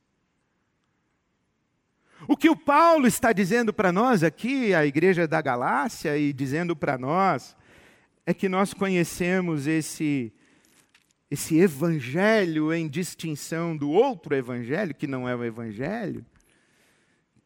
O 2.27 2.37
que 2.37 2.51
o 2.51 2.57
Paulo 2.57 3.07
está 3.07 3.33
dizendo 3.33 3.73
para 3.73 3.93
nós 3.93 4.23
aqui, 4.23 4.75
a 4.75 4.85
igreja 4.85 5.27
da 5.27 5.41
Galácia, 5.41 6.19
e 6.19 6.33
dizendo 6.33 6.75
para 6.75 6.99
nós, 6.99 7.57
é 8.29 8.35
que 8.35 8.47
nós 8.47 8.75
conhecemos 8.75 9.67
esse 9.67 10.31
esse 11.31 11.57
evangelho 11.57 12.75
em 12.75 12.87
distinção 12.87 13.75
do 13.75 13.91
outro 13.91 14.35
evangelho, 14.35 14.95
que 14.95 15.07
não 15.07 15.27
é 15.27 15.35
o 15.35 15.43
evangelho, 15.43 16.27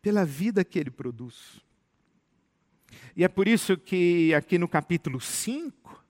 pela 0.01 0.25
vida 0.25 0.65
que 0.65 0.81
ele 0.81 0.91
produz. 0.91 1.61
E 3.15 3.23
é 3.23 3.29
por 3.29 3.47
isso 3.47 3.77
que 3.77 4.35
aqui 4.35 4.59
no 4.59 4.67
capítulo 4.67 5.21
5 5.21 6.05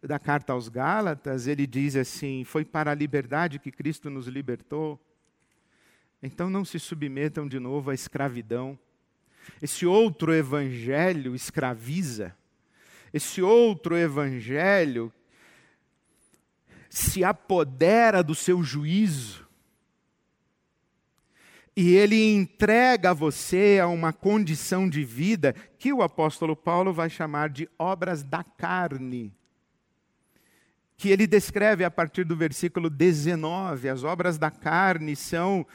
da 0.00 0.20
carta 0.20 0.52
aos 0.52 0.68
Gálatas, 0.68 1.48
ele 1.48 1.66
diz 1.66 1.96
assim: 1.96 2.44
Foi 2.44 2.64
para 2.64 2.92
a 2.92 2.94
liberdade 2.94 3.58
que 3.58 3.72
Cristo 3.72 4.08
nos 4.08 4.28
libertou. 4.28 4.96
Então 6.22 6.48
não 6.48 6.64
se 6.64 6.78
submetam 6.78 7.48
de 7.48 7.58
novo 7.58 7.90
à 7.90 7.94
escravidão. 7.94 8.78
Esse 9.60 9.84
outro 9.84 10.32
evangelho 10.32 11.34
escraviza 11.34 12.32
esse 13.16 13.42
outro 13.42 13.96
evangelho 13.96 15.12
se 16.90 17.24
apodera 17.24 18.22
do 18.22 18.34
seu 18.34 18.62
juízo 18.62 19.46
e 21.76 21.94
ele 21.94 22.34
entrega 22.34 23.12
você 23.12 23.78
a 23.82 23.86
uma 23.86 24.10
condição 24.10 24.88
de 24.88 25.04
vida 25.04 25.54
que 25.78 25.92
o 25.92 26.02
apóstolo 26.02 26.56
Paulo 26.56 26.90
vai 26.90 27.10
chamar 27.10 27.50
de 27.50 27.68
obras 27.78 28.22
da 28.22 28.42
carne. 28.42 29.30
Que 30.96 31.10
ele 31.10 31.26
descreve 31.26 31.84
a 31.84 31.90
partir 31.90 32.24
do 32.24 32.34
versículo 32.34 32.88
19. 32.88 33.90
As 33.90 34.04
obras 34.04 34.38
da 34.38 34.50
carne 34.50 35.14
são 35.14 35.66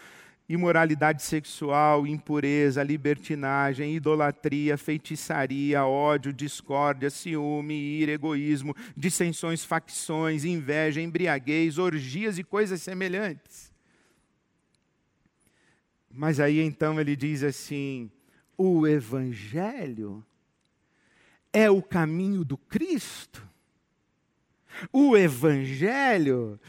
imoralidade 0.53 1.23
sexual, 1.23 2.05
impureza, 2.05 2.83
libertinagem, 2.83 3.95
idolatria, 3.95 4.77
feitiçaria, 4.77 5.85
ódio, 5.85 6.33
discórdia, 6.33 7.09
ciúme, 7.09 7.73
ira, 7.73 8.11
egoísmo, 8.11 8.75
dissensões, 8.95 9.63
facções, 9.63 10.43
inveja, 10.43 10.99
embriaguez, 10.99 11.77
orgias 11.77 12.37
e 12.37 12.43
coisas 12.43 12.81
semelhantes. 12.81 13.71
Mas 16.09 16.37
aí 16.37 16.59
então 16.59 16.99
ele 16.99 17.15
diz 17.15 17.43
assim: 17.43 18.11
o 18.57 18.85
Evangelho 18.85 20.21
é 21.53 21.71
o 21.71 21.81
caminho 21.81 22.43
do 22.43 22.57
Cristo. 22.57 23.49
O 24.91 25.15
Evangelho 25.15 26.59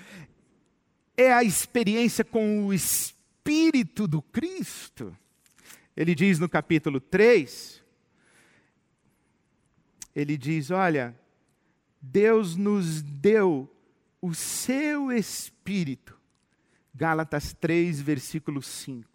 é 1.16 1.32
a 1.32 1.42
experiência 1.42 2.24
com 2.24 2.66
o 2.66 2.72
Espírito 2.72 3.21
Espírito 3.42 4.06
do 4.06 4.22
Cristo. 4.22 5.16
Ele 5.96 6.14
diz 6.14 6.38
no 6.38 6.48
capítulo 6.48 7.00
3, 7.00 7.82
ele 10.14 10.36
diz: 10.36 10.70
Olha, 10.70 11.18
Deus 12.00 12.54
nos 12.54 13.02
deu 13.02 13.68
o 14.20 14.32
seu 14.32 15.10
Espírito. 15.10 16.16
Gálatas 16.94 17.52
3, 17.52 18.00
versículo 18.00 18.62
5. 18.62 19.10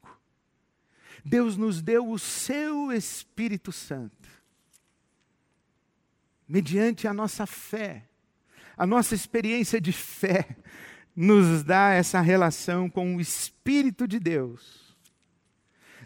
Deus 1.23 1.55
nos 1.55 1.81
deu 1.81 2.09
o 2.09 2.19
seu 2.19 2.91
Espírito 2.91 3.71
Santo, 3.71 4.29
mediante 6.47 7.07
a 7.07 7.13
nossa 7.13 7.45
fé, 7.45 8.09
a 8.75 8.85
nossa 8.85 9.15
experiência 9.15 9.79
de 9.79 9.91
fé, 9.93 10.57
nos 11.19 11.63
dá 11.63 11.93
essa 11.93 12.21
relação 12.21 12.87
com 12.87 13.15
o 13.15 13.19
Espírito 13.19 14.07
de 14.07 14.19
Deus. 14.19 14.95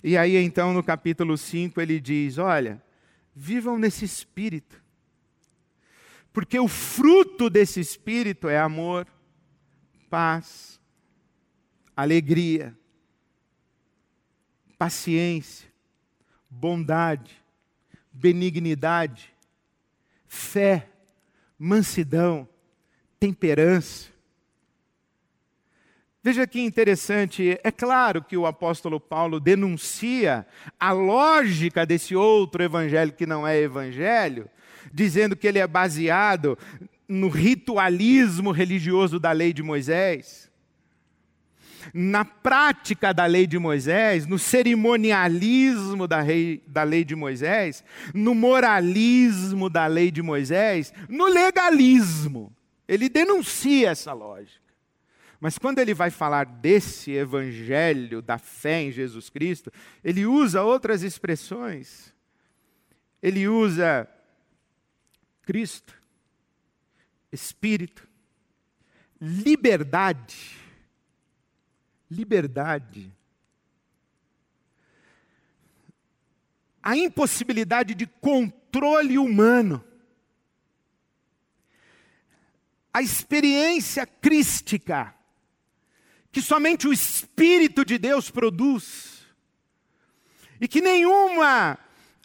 E 0.01 0.17
aí, 0.17 0.37
então, 0.37 0.73
no 0.73 0.81
capítulo 0.81 1.37
5, 1.37 1.81
ele 1.81 1.99
diz: 1.99 2.37
Olha, 2.37 2.81
vivam 3.35 3.77
nesse 3.77 4.05
espírito, 4.05 4.81
porque 6.31 6.57
o 6.57 6.67
fruto 6.69 7.49
desse 7.49 7.81
espírito 7.81 8.47
é 8.47 8.57
amor, 8.57 9.05
paz, 10.09 10.79
alegria, 11.93 12.73
paciência, 14.77 15.67
bondade, 16.49 17.35
benignidade, 18.13 19.35
fé, 20.25 20.87
mansidão, 21.59 22.47
temperança. 23.19 24.09
Veja 26.23 26.45
que 26.45 26.61
interessante, 26.61 27.59
é 27.63 27.71
claro 27.71 28.23
que 28.23 28.37
o 28.37 28.45
apóstolo 28.45 28.99
Paulo 28.99 29.39
denuncia 29.39 30.45
a 30.79 30.91
lógica 30.91 31.83
desse 31.83 32.15
outro 32.15 32.61
evangelho 32.61 33.11
que 33.11 33.25
não 33.25 33.47
é 33.47 33.57
evangelho, 33.57 34.47
dizendo 34.93 35.35
que 35.35 35.47
ele 35.47 35.57
é 35.57 35.65
baseado 35.65 36.55
no 37.09 37.27
ritualismo 37.27 38.51
religioso 38.51 39.19
da 39.19 39.31
lei 39.31 39.51
de 39.51 39.63
Moisés, 39.63 40.51
na 41.91 42.23
prática 42.23 43.11
da 43.11 43.25
lei 43.25 43.47
de 43.47 43.57
Moisés, 43.57 44.27
no 44.27 44.37
cerimonialismo 44.37 46.07
da, 46.07 46.21
rei, 46.21 46.63
da 46.67 46.83
lei 46.83 47.03
de 47.03 47.15
Moisés, 47.15 47.83
no 48.13 48.35
moralismo 48.35 49.71
da 49.71 49.87
lei 49.87 50.11
de 50.11 50.21
Moisés, 50.21 50.93
no 51.09 51.25
legalismo. 51.25 52.55
Ele 52.87 53.09
denuncia 53.09 53.89
essa 53.89 54.13
lógica. 54.13 54.70
Mas 55.41 55.57
quando 55.57 55.79
ele 55.79 55.95
vai 55.95 56.11
falar 56.11 56.45
desse 56.45 57.09
evangelho 57.09 58.21
da 58.21 58.37
fé 58.37 58.83
em 58.83 58.91
Jesus 58.91 59.27
Cristo, 59.27 59.73
ele 60.03 60.23
usa 60.23 60.61
outras 60.61 61.01
expressões. 61.01 62.13
Ele 63.19 63.47
usa 63.47 64.07
Cristo, 65.41 65.99
Espírito, 67.31 68.07
liberdade, 69.19 70.59
liberdade. 72.09 73.11
A 76.83 76.95
impossibilidade 76.95 77.95
de 77.95 78.05
controle 78.05 79.17
humano. 79.17 79.83
A 82.93 83.01
experiência 83.01 84.05
crística 84.05 85.15
que 86.31 86.41
somente 86.41 86.87
o 86.87 86.93
Espírito 86.93 87.83
de 87.83 87.97
Deus 87.97 88.29
produz. 88.29 89.25
E 90.59 90.67
que 90.67 90.79
nenhuma 90.79 91.77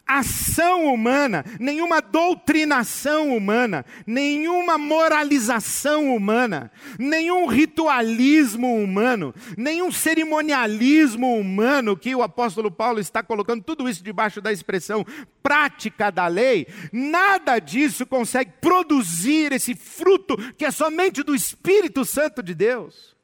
ação 0.07 0.85
humana, 0.85 1.43
nenhuma 1.59 2.01
doutrinação 2.01 3.35
humana, 3.35 3.85
nenhuma 4.05 4.77
moralização 4.77 6.15
humana, 6.15 6.71
nenhum 6.97 7.45
ritualismo 7.45 8.81
humano, 8.81 9.35
nenhum 9.57 9.91
cerimonialismo 9.91 11.37
humano, 11.37 11.97
que 11.97 12.15
o 12.15 12.23
apóstolo 12.23 12.71
Paulo 12.71 12.99
está 12.99 13.21
colocando 13.21 13.63
tudo 13.63 13.89
isso 13.89 14.01
debaixo 14.01 14.39
da 14.39 14.51
expressão 14.51 15.05
prática 15.43 16.09
da 16.09 16.27
lei, 16.27 16.67
nada 16.93 17.59
disso 17.59 18.05
consegue 18.05 18.53
produzir 18.61 19.51
esse 19.51 19.75
fruto 19.75 20.37
que 20.53 20.63
é 20.63 20.71
somente 20.71 21.21
do 21.21 21.35
Espírito 21.35 22.05
Santo 22.05 22.41
de 22.41 22.55
Deus. 22.55 23.16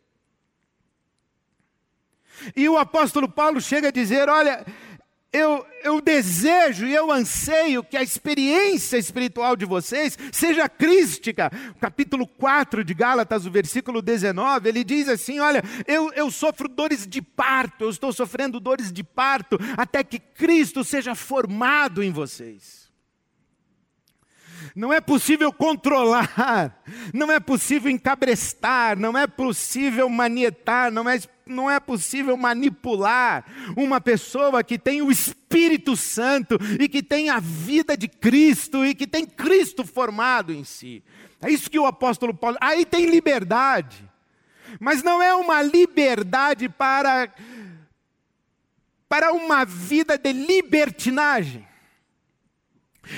E 2.56 2.68
o 2.68 2.78
apóstolo 2.78 3.30
Paulo 3.30 3.62
chega 3.62 3.90
a 3.90 3.92
dizer: 3.92 4.30
olha, 4.30 4.66
eu, 5.34 5.66
eu 5.84 6.00
desejo 6.00 6.86
e 6.86 6.94
eu 6.94 7.12
anseio 7.12 7.84
que 7.84 7.98
a 7.98 8.04
experiência 8.04 8.98
espiritual 8.98 9.56
de 9.56 9.66
vocês 9.66 10.16
seja 10.32 10.70
crística. 10.70 11.52
capítulo 11.82 12.28
4 12.28 12.84
de 12.84 12.94
Gálatas, 12.94 13.48
o 13.48 13.52
versículo 13.52 14.00
19, 14.00 14.70
ele 14.70 14.84
diz 14.84 15.10
assim: 15.10 15.40
Olha, 15.40 15.64
eu, 15.88 16.14
eu 16.14 16.30
sofro 16.30 16.70
dores 16.70 17.08
de 17.08 17.20
parto, 17.20 17.86
eu 17.86 17.90
estou 17.90 18.14
sofrendo 18.14 18.60
dores 18.60 18.94
de 18.94 19.04
parto, 19.04 19.58
até 19.76 20.04
que 20.04 20.20
Cristo 20.20 20.84
seja 20.84 21.16
formado 21.16 22.04
em 22.04 22.12
vocês. 22.12 22.84
Não 24.76 24.94
é 24.94 25.02
possível 25.02 25.52
controlar, 25.52 26.80
não 27.14 27.32
é 27.32 27.40
possível 27.40 27.92
encabrestar, 27.92 28.98
não 28.98 29.18
é 29.18 29.26
possível 29.28 30.08
manietar, 30.10 30.92
não 30.92 31.10
é, 31.10 31.20
não 31.46 31.70
é 31.70 31.80
possível 31.80 32.36
manipular 32.38 33.46
uma 33.76 34.00
pessoa 34.00 34.64
que 34.64 34.78
tem 34.78 35.02
o 35.02 35.12
Espírito 35.12 35.96
Santo 35.96 36.58
e 36.80 36.88
que 36.88 37.04
tem 37.04 37.30
a 37.30 37.40
vida 37.40 37.98
de 37.98 38.08
Cristo 38.08 38.86
e 38.86 38.96
que 38.96 39.08
tem 39.08 39.26
Cristo 39.26 39.86
formado 39.86 40.54
em 40.54 40.64
si. 40.64 41.04
É 41.42 41.50
isso 41.50 41.70
que 41.70 41.80
o 41.80 41.86
apóstolo 41.86 42.34
Paulo. 42.34 42.58
Aí 42.62 42.86
tem 42.86 43.06
liberdade, 43.06 44.10
mas 44.80 45.04
não 45.04 45.22
é 45.22 45.36
uma 45.36 45.62
liberdade 45.62 46.70
para, 46.70 47.34
para 49.10 49.34
uma 49.34 49.66
vida 49.66 50.18
de 50.18 50.32
libertinagem. 50.32 51.68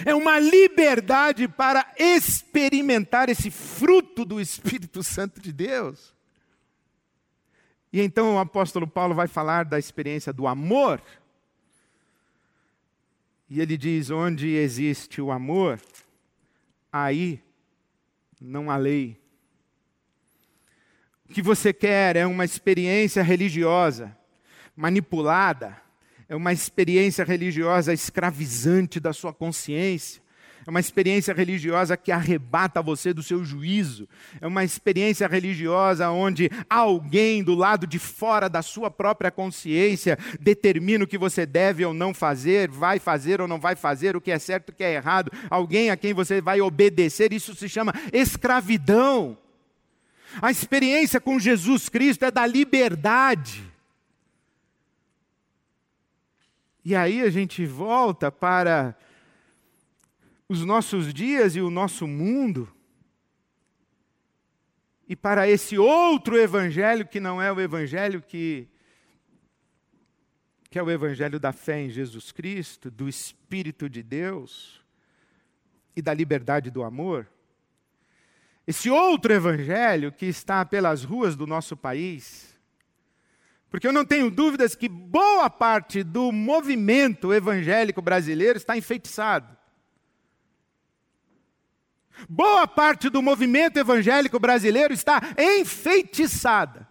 É 0.04 0.16
uma 0.16 0.40
liberdade 0.40 1.48
para 1.48 1.86
experimentar 1.98 3.30
esse 3.30 3.52
fruto 3.52 4.26
do 4.26 4.42
Espírito 4.42 5.04
Santo 5.04 5.40
de 5.40 5.54
Deus. 5.54 6.15
E 7.96 8.02
então 8.02 8.36
o 8.36 8.40
apóstolo 8.40 8.86
Paulo 8.86 9.16
vai 9.16 9.26
falar 9.26 9.64
da 9.64 9.80
experiência 9.80 10.34
do 10.34 10.48
amor. 10.48 11.02
E 13.50 13.62
ele 13.62 13.78
diz: 13.78 14.10
onde 14.10 14.50
existe 14.50 15.22
o 15.22 15.32
amor, 15.32 15.80
aí 16.92 17.42
não 18.42 18.70
há 18.70 18.76
lei. 18.76 19.18
O 21.30 21.34
que 21.34 21.42
você 21.42 21.72
quer 21.72 22.18
é 22.18 22.26
uma 22.26 22.44
experiência 22.44 23.24
religiosa, 23.24 24.14
manipulada, 24.76 25.82
é 26.28 26.36
uma 26.36 26.52
experiência 26.52 27.24
religiosa 27.24 27.94
escravizante 27.94 29.00
da 29.00 29.14
sua 29.14 29.34
consciência. 29.34 30.22
É 30.66 30.70
uma 30.70 30.80
experiência 30.80 31.32
religiosa 31.32 31.96
que 31.96 32.12
arrebata 32.12 32.82
você 32.82 33.14
do 33.14 33.22
seu 33.22 33.46
juízo. 33.46 34.10
É 34.42 34.48
uma 34.48 34.64
experiência 34.64 35.28
religiosa 35.28 36.10
onde 36.10 36.50
alguém 36.68 37.44
do 37.44 37.54
lado 37.54 37.86
de 37.86 38.00
fora 38.00 38.50
da 38.50 38.64
sua 38.64 38.90
própria 38.90 39.30
consciência 39.30 40.18
determina 40.40 41.04
o 41.04 41.08
que 41.08 41.20
você 41.20 41.46
deve 41.46 41.86
ou 41.86 41.94
não 41.94 42.16
fazer, 42.16 42.68
vai 42.68 42.98
fazer 42.98 43.40
ou 43.42 43.48
não 43.48 43.60
vai 43.60 43.76
fazer, 43.76 44.16
o 44.16 44.22
que 44.22 44.32
é 44.32 44.40
certo 44.40 44.70
o 44.70 44.74
que 44.74 44.84
é 44.84 44.96
errado. 44.96 45.32
Alguém 45.52 45.92
a 45.92 45.98
quem 45.98 46.16
você 46.16 46.42
vai 46.42 46.60
obedecer. 46.62 47.32
Isso 47.32 47.54
se 47.54 47.70
chama 47.70 47.94
escravidão. 48.12 49.38
A 50.42 50.50
experiência 50.50 51.22
com 51.22 51.40
Jesus 51.40 51.90
Cristo 51.90 52.26
é 52.26 52.32
da 52.32 52.46
liberdade. 52.46 53.64
E 56.84 56.96
aí 56.96 57.22
a 57.22 57.30
gente 57.30 57.66
volta 57.68 58.32
para 58.32 58.96
os 60.48 60.64
nossos 60.64 61.14
dias 61.14 61.56
e 61.56 61.62
o 61.62 61.70
nosso 61.70 62.08
mundo, 62.08 62.72
e 65.08 65.16
para 65.16 65.48
esse 65.48 65.78
outro 65.78 66.38
evangelho 66.38 67.08
que 67.08 67.20
não 67.20 67.42
é 67.42 67.52
o 67.52 67.60
evangelho 67.60 68.22
que 68.22 68.68
que 70.70 70.80
é 70.80 70.84
o 70.84 70.92
evangelho 70.92 71.40
da 71.40 71.54
fé 71.54 71.84
em 71.84 71.90
Jesus 71.90 72.34
Cristo, 72.34 72.92
do 72.92 73.08
espírito 73.08 73.90
de 73.90 74.04
Deus 74.04 74.84
e 75.96 76.02
da 76.02 76.14
liberdade 76.14 76.70
do 76.70 76.84
amor. 76.84 77.30
Esse 78.68 78.90
outro 78.90 79.32
evangelho 79.32 80.12
que 80.12 80.26
está 80.26 80.66
pelas 80.66 81.06
ruas 81.06 81.34
do 81.34 81.48
nosso 81.48 81.78
país, 81.78 82.60
porque 83.70 83.88
eu 83.88 83.94
não 83.94 84.04
tenho 84.04 84.30
dúvidas 84.30 84.76
que 84.76 84.90
boa 84.90 85.50
parte 85.50 86.04
do 86.04 86.30
movimento 86.30 87.34
evangélico 87.34 88.02
brasileiro 88.02 88.58
está 88.58 88.76
enfeitiçado. 88.76 89.55
Boa 92.30 92.68
parte 92.68 93.10
do 93.10 93.22
movimento 93.22 93.78
evangélico 93.78 94.40
brasileiro 94.40 94.94
está 94.94 95.22
enfeitiçada. 95.38 96.88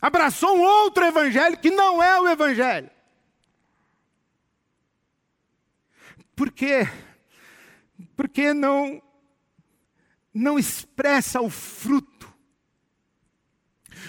Abraçou 0.00 0.56
um 0.56 0.62
outro 0.62 1.04
evangelho 1.04 1.58
que 1.58 1.70
não 1.70 2.02
é 2.02 2.20
o 2.20 2.28
evangelho. 2.28 2.90
Por 6.34 6.50
quê? 6.50 6.86
Porque 8.14 8.52
não 8.52 9.02
não 10.32 10.58
expressa 10.58 11.40
o 11.40 11.48
fruto 11.48 12.30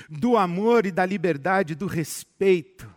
do 0.09 0.35
amor 0.35 0.85
e 0.85 0.91
da 0.91 1.05
liberdade, 1.05 1.73
do 1.73 1.87
respeito 1.87 2.93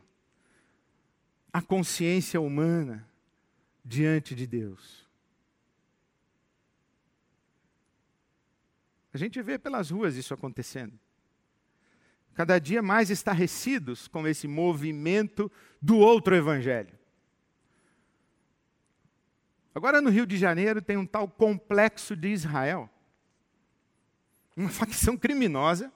à 1.52 1.62
consciência 1.62 2.40
humana 2.40 3.08
diante 3.84 4.34
de 4.34 4.48
Deus. 4.48 4.99
A 9.12 9.18
gente 9.18 9.40
vê 9.42 9.58
pelas 9.58 9.90
ruas 9.90 10.16
isso 10.16 10.32
acontecendo. 10.32 10.98
Cada 12.34 12.58
dia 12.58 12.80
mais 12.80 13.10
estarrecidos 13.10 14.06
com 14.08 14.26
esse 14.26 14.46
movimento 14.46 15.50
do 15.82 15.98
outro 15.98 16.34
evangelho. 16.34 16.98
Agora 19.74 20.00
no 20.00 20.10
Rio 20.10 20.26
de 20.26 20.36
Janeiro 20.36 20.80
tem 20.80 20.96
um 20.96 21.06
tal 21.06 21.28
complexo 21.28 22.16
de 22.16 22.28
Israel. 22.28 22.88
Uma 24.56 24.68
facção 24.68 25.16
criminosa 25.16 25.92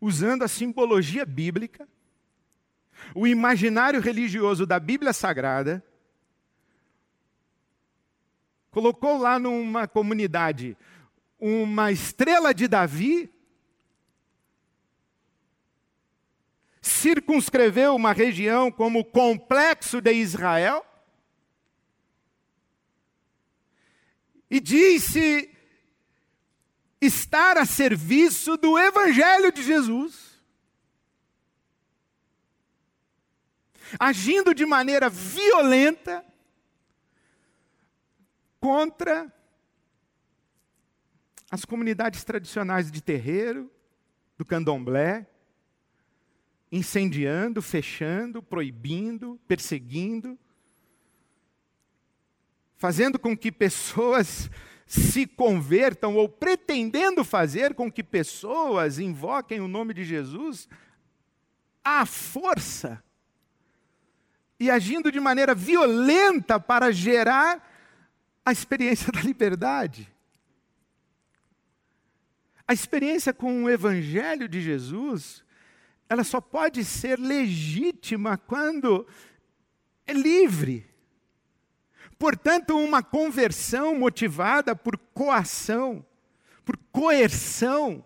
usando 0.00 0.42
a 0.42 0.48
simbologia 0.48 1.24
bíblica, 1.24 1.88
o 3.14 3.24
imaginário 3.24 4.00
religioso 4.00 4.66
da 4.66 4.80
Bíblia 4.80 5.12
Sagrada, 5.12 5.82
colocou 8.70 9.18
lá 9.18 9.38
numa 9.38 9.86
comunidade 9.86 10.76
uma 11.44 11.90
estrela 11.90 12.54
de 12.54 12.68
Davi, 12.68 13.28
circunscreveu 16.80 17.96
uma 17.96 18.12
região 18.12 18.70
como 18.70 19.00
o 19.00 19.04
complexo 19.04 20.00
de 20.00 20.12
Israel, 20.12 20.86
e 24.48 24.60
disse 24.60 25.50
estar 27.00 27.58
a 27.58 27.66
serviço 27.66 28.56
do 28.56 28.78
Evangelho 28.78 29.50
de 29.50 29.64
Jesus. 29.64 30.40
Agindo 33.98 34.54
de 34.54 34.64
maneira 34.64 35.10
violenta 35.10 36.24
contra 38.60 39.41
as 41.52 41.66
comunidades 41.66 42.24
tradicionais 42.24 42.90
de 42.90 43.02
terreiro, 43.02 43.70
do 44.38 44.44
candomblé, 44.44 45.26
incendiando, 46.72 47.60
fechando, 47.60 48.42
proibindo, 48.42 49.38
perseguindo, 49.46 50.38
fazendo 52.74 53.18
com 53.18 53.36
que 53.36 53.52
pessoas 53.52 54.50
se 54.86 55.26
convertam 55.26 56.16
ou 56.16 56.26
pretendendo 56.26 57.22
fazer 57.22 57.74
com 57.74 57.92
que 57.92 58.02
pessoas 58.02 58.98
invoquem 58.98 59.60
o 59.60 59.68
nome 59.68 59.92
de 59.92 60.04
Jesus 60.04 60.66
à 61.84 62.06
força 62.06 63.04
e 64.58 64.70
agindo 64.70 65.12
de 65.12 65.20
maneira 65.20 65.54
violenta 65.54 66.58
para 66.58 66.90
gerar 66.90 67.62
a 68.42 68.52
experiência 68.52 69.12
da 69.12 69.20
liberdade. 69.20 70.11
A 72.66 72.72
experiência 72.72 73.32
com 73.32 73.64
o 73.64 73.70
Evangelho 73.70 74.48
de 74.48 74.60
Jesus, 74.60 75.44
ela 76.08 76.24
só 76.24 76.40
pode 76.40 76.84
ser 76.84 77.18
legítima 77.18 78.36
quando 78.36 79.06
é 80.06 80.12
livre. 80.12 80.86
Portanto, 82.18 82.78
uma 82.78 83.02
conversão 83.02 83.98
motivada 83.98 84.76
por 84.76 84.96
coação, 85.12 86.04
por 86.64 86.76
coerção, 86.92 88.04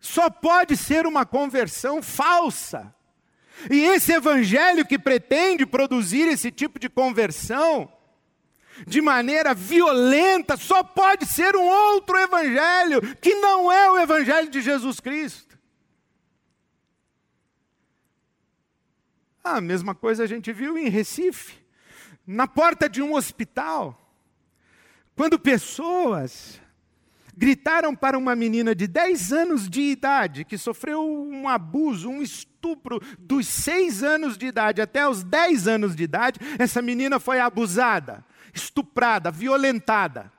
só 0.00 0.30
pode 0.30 0.76
ser 0.76 1.06
uma 1.06 1.24
conversão 1.24 2.02
falsa. 2.02 2.94
E 3.70 3.80
esse 3.80 4.12
evangelho 4.12 4.86
que 4.86 4.98
pretende 4.98 5.66
produzir 5.66 6.28
esse 6.28 6.50
tipo 6.50 6.78
de 6.78 6.88
conversão, 6.88 7.92
de 8.86 9.00
maneira 9.00 9.54
violenta, 9.54 10.56
só 10.56 10.82
pode 10.82 11.26
ser 11.26 11.56
um 11.56 11.66
outro 11.66 12.16
evangelho, 12.16 13.00
que 13.16 13.34
não 13.34 13.70
é 13.70 13.90
o 13.90 13.98
evangelho 13.98 14.50
de 14.50 14.60
Jesus 14.60 15.00
Cristo. 15.00 15.58
A 19.42 19.60
mesma 19.60 19.94
coisa 19.94 20.24
a 20.24 20.26
gente 20.26 20.52
viu 20.52 20.76
em 20.76 20.88
Recife 20.88 21.56
na 22.26 22.46
porta 22.46 22.88
de 22.88 23.00
um 23.00 23.14
hospital, 23.14 23.98
quando 25.16 25.38
pessoas 25.38 26.60
gritaram 27.34 27.94
para 27.94 28.18
uma 28.18 28.34
menina 28.34 28.74
de 28.74 28.86
10 28.86 29.32
anos 29.32 29.70
de 29.70 29.80
idade, 29.80 30.44
que 30.44 30.58
sofreu 30.58 31.08
um 31.08 31.48
abuso, 31.48 32.10
um 32.10 32.20
estupro, 32.20 33.00
dos 33.18 33.46
6 33.46 34.02
anos 34.02 34.36
de 34.36 34.46
idade 34.46 34.82
até 34.82 35.08
os 35.08 35.22
10 35.22 35.68
anos 35.68 35.96
de 35.96 36.02
idade, 36.02 36.40
essa 36.58 36.82
menina 36.82 37.20
foi 37.20 37.38
abusada, 37.38 38.24
estuprada, 38.52 39.30
violentada. 39.30 40.32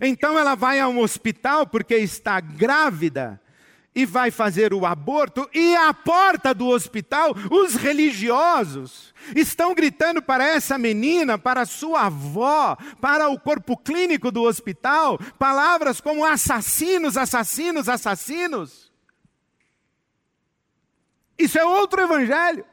Então 0.00 0.38
ela 0.38 0.54
vai 0.54 0.80
a 0.80 0.88
um 0.88 1.00
hospital 1.00 1.66
porque 1.66 1.96
está 1.96 2.40
grávida 2.40 3.40
e 3.94 4.04
vai 4.04 4.30
fazer 4.30 4.74
o 4.74 4.84
aborto, 4.84 5.48
e 5.54 5.76
à 5.76 5.94
porta 5.94 6.52
do 6.52 6.66
hospital, 6.66 7.32
os 7.48 7.76
religiosos 7.76 9.14
estão 9.36 9.72
gritando 9.72 10.20
para 10.20 10.44
essa 10.44 10.76
menina, 10.76 11.38
para 11.38 11.64
sua 11.64 12.06
avó, 12.06 12.76
para 13.00 13.28
o 13.28 13.38
corpo 13.38 13.76
clínico 13.76 14.32
do 14.32 14.42
hospital, 14.42 15.16
palavras 15.38 16.00
como 16.00 16.24
assassinos, 16.24 17.16
assassinos, 17.16 17.88
assassinos. 17.88 18.92
Isso 21.38 21.56
é 21.56 21.64
outro 21.64 22.02
evangelho 22.02 22.64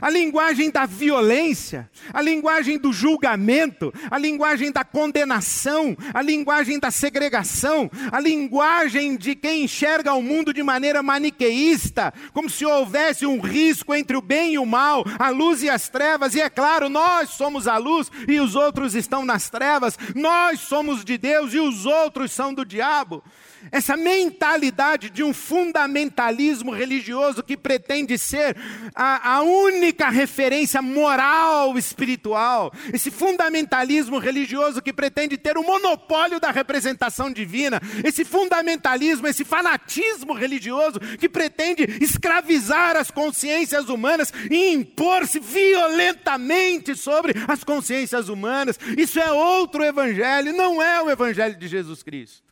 a 0.00 0.10
linguagem 0.10 0.70
da 0.70 0.86
violência, 0.86 1.90
a 2.12 2.20
linguagem 2.20 2.78
do 2.78 2.92
julgamento, 2.92 3.92
a 4.10 4.18
linguagem 4.18 4.70
da 4.70 4.84
condenação, 4.84 5.96
a 6.12 6.22
linguagem 6.22 6.78
da 6.78 6.90
segregação, 6.90 7.90
a 8.10 8.20
linguagem 8.20 9.16
de 9.16 9.34
quem 9.34 9.64
enxerga 9.64 10.12
o 10.14 10.22
mundo 10.22 10.52
de 10.52 10.62
maneira 10.62 11.02
maniqueísta, 11.02 12.12
como 12.32 12.50
se 12.50 12.64
houvesse 12.64 13.26
um 13.26 13.40
risco 13.40 13.94
entre 13.94 14.16
o 14.16 14.22
bem 14.22 14.54
e 14.54 14.58
o 14.58 14.66
mal, 14.66 15.04
a 15.18 15.30
luz 15.30 15.62
e 15.62 15.70
as 15.70 15.88
trevas, 15.88 16.34
e 16.34 16.40
é 16.40 16.50
claro, 16.50 16.88
nós 16.88 17.30
somos 17.30 17.66
a 17.66 17.76
luz 17.76 18.10
e 18.28 18.40
os 18.40 18.54
outros 18.54 18.94
estão 18.94 19.24
nas 19.24 19.50
trevas, 19.50 19.98
nós 20.14 20.60
somos 20.60 21.04
de 21.04 21.18
Deus 21.18 21.52
e 21.54 21.58
os 21.58 21.86
outros 21.86 22.32
são 22.32 22.52
do 22.52 22.64
diabo 22.64 23.22
essa 23.70 23.96
mentalidade 23.96 25.10
de 25.10 25.22
um 25.22 25.32
fundamentalismo 25.32 26.72
religioso 26.72 27.42
que 27.42 27.56
pretende 27.56 28.18
ser 28.18 28.56
a, 28.94 29.36
a, 29.36 29.42
única 29.42 30.08
referência 30.08 30.80
moral 30.80 31.76
espiritual, 31.78 32.72
esse 32.92 33.10
fundamentalismo 33.10 34.18
religioso 34.18 34.82
que 34.82 34.92
pretende 34.92 35.36
ter 35.36 35.56
o 35.58 35.62
monopólio 35.62 36.40
da 36.40 36.50
representação 36.50 37.30
divina, 37.30 37.80
esse 38.04 38.24
fundamentalismo, 38.24 39.26
esse 39.26 39.44
fanatismo 39.44 40.32
religioso 40.32 41.00
que 41.18 41.28
pretende 41.28 41.84
escravizar 42.00 42.96
as 42.96 43.10
consciências 43.10 43.88
humanas 43.88 44.32
e 44.50 44.72
impor-se 44.72 45.38
violentamente 45.38 46.94
sobre 46.94 47.34
as 47.48 47.64
consciências 47.64 48.28
humanas. 48.28 48.78
Isso 48.96 49.18
é 49.18 49.30
outro 49.32 49.82
evangelho, 49.84 50.52
não 50.52 50.82
é 50.82 51.02
o 51.02 51.10
evangelho 51.10 51.56
de 51.56 51.68
Jesus 51.68 52.02
Cristo. 52.02 52.46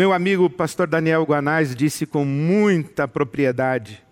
Meu 0.00 0.14
amigo 0.14 0.48
pastor 0.48 0.86
Daniel 0.86 1.24
Guanais 1.24 1.76
disse 1.76 2.06
com 2.06 2.24
muita 2.24 3.06
propriedade: 3.06 4.02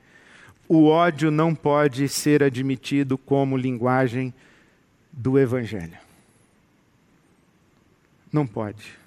o 0.69 0.85
ódio 0.85 1.31
não 1.31 1.55
pode 1.55 2.07
ser 2.11 2.43
admitido 2.43 3.17
como 3.17 3.57
linguagem 3.57 4.35
do 5.11 5.39
Evangelho. 5.39 5.97
Não 8.31 8.47
pode. 8.47 8.99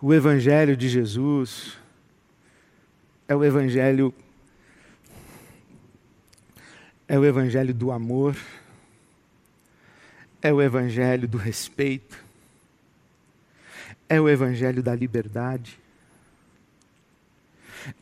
O 0.00 0.14
Evangelho 0.14 0.76
de 0.76 0.88
Jesus 0.88 1.76
é 3.26 3.34
o 3.34 3.44
Evangelho 3.44 4.14
é 7.08 7.18
o 7.18 7.24
Evangelho 7.24 7.74
do 7.74 7.90
amor, 7.90 8.36
é 10.40 10.52
o 10.52 10.62
Evangelho 10.62 11.26
do 11.26 11.38
respeito, 11.38 12.27
é 14.08 14.20
o 14.20 14.28
evangelho 14.28 14.82
da 14.82 14.94
liberdade. 14.94 15.78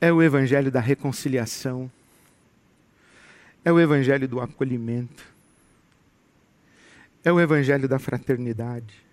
É 0.01 0.13
o 0.13 0.23
evangelho 0.23 0.71
da 0.71 0.81
reconciliação. 0.81 1.91
É 3.65 3.73
o 3.73 3.81
evangelho 3.81 4.29
do 4.29 4.41
acolhimento. 4.41 5.27
É 7.25 7.33
o 7.33 7.41
evangelho 7.41 7.89
da 7.89 7.99
fraternidade. 7.99 9.05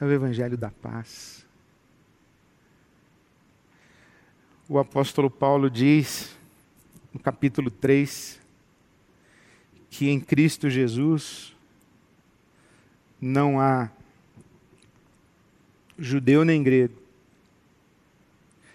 É 0.00 0.04
o 0.04 0.10
evangelho 0.10 0.56
da 0.56 0.70
paz. 0.70 1.46
O 4.68 4.80
apóstolo 4.80 5.30
Paulo 5.30 5.70
diz, 5.70 6.36
no 7.12 7.20
capítulo 7.20 7.70
3, 7.70 8.40
que 9.88 10.08
em 10.08 10.18
Cristo 10.18 10.68
Jesus 10.68 11.54
não 13.20 13.60
há 13.60 13.88
judeu 15.98 16.44
nem 16.44 16.62
grego, 16.62 16.94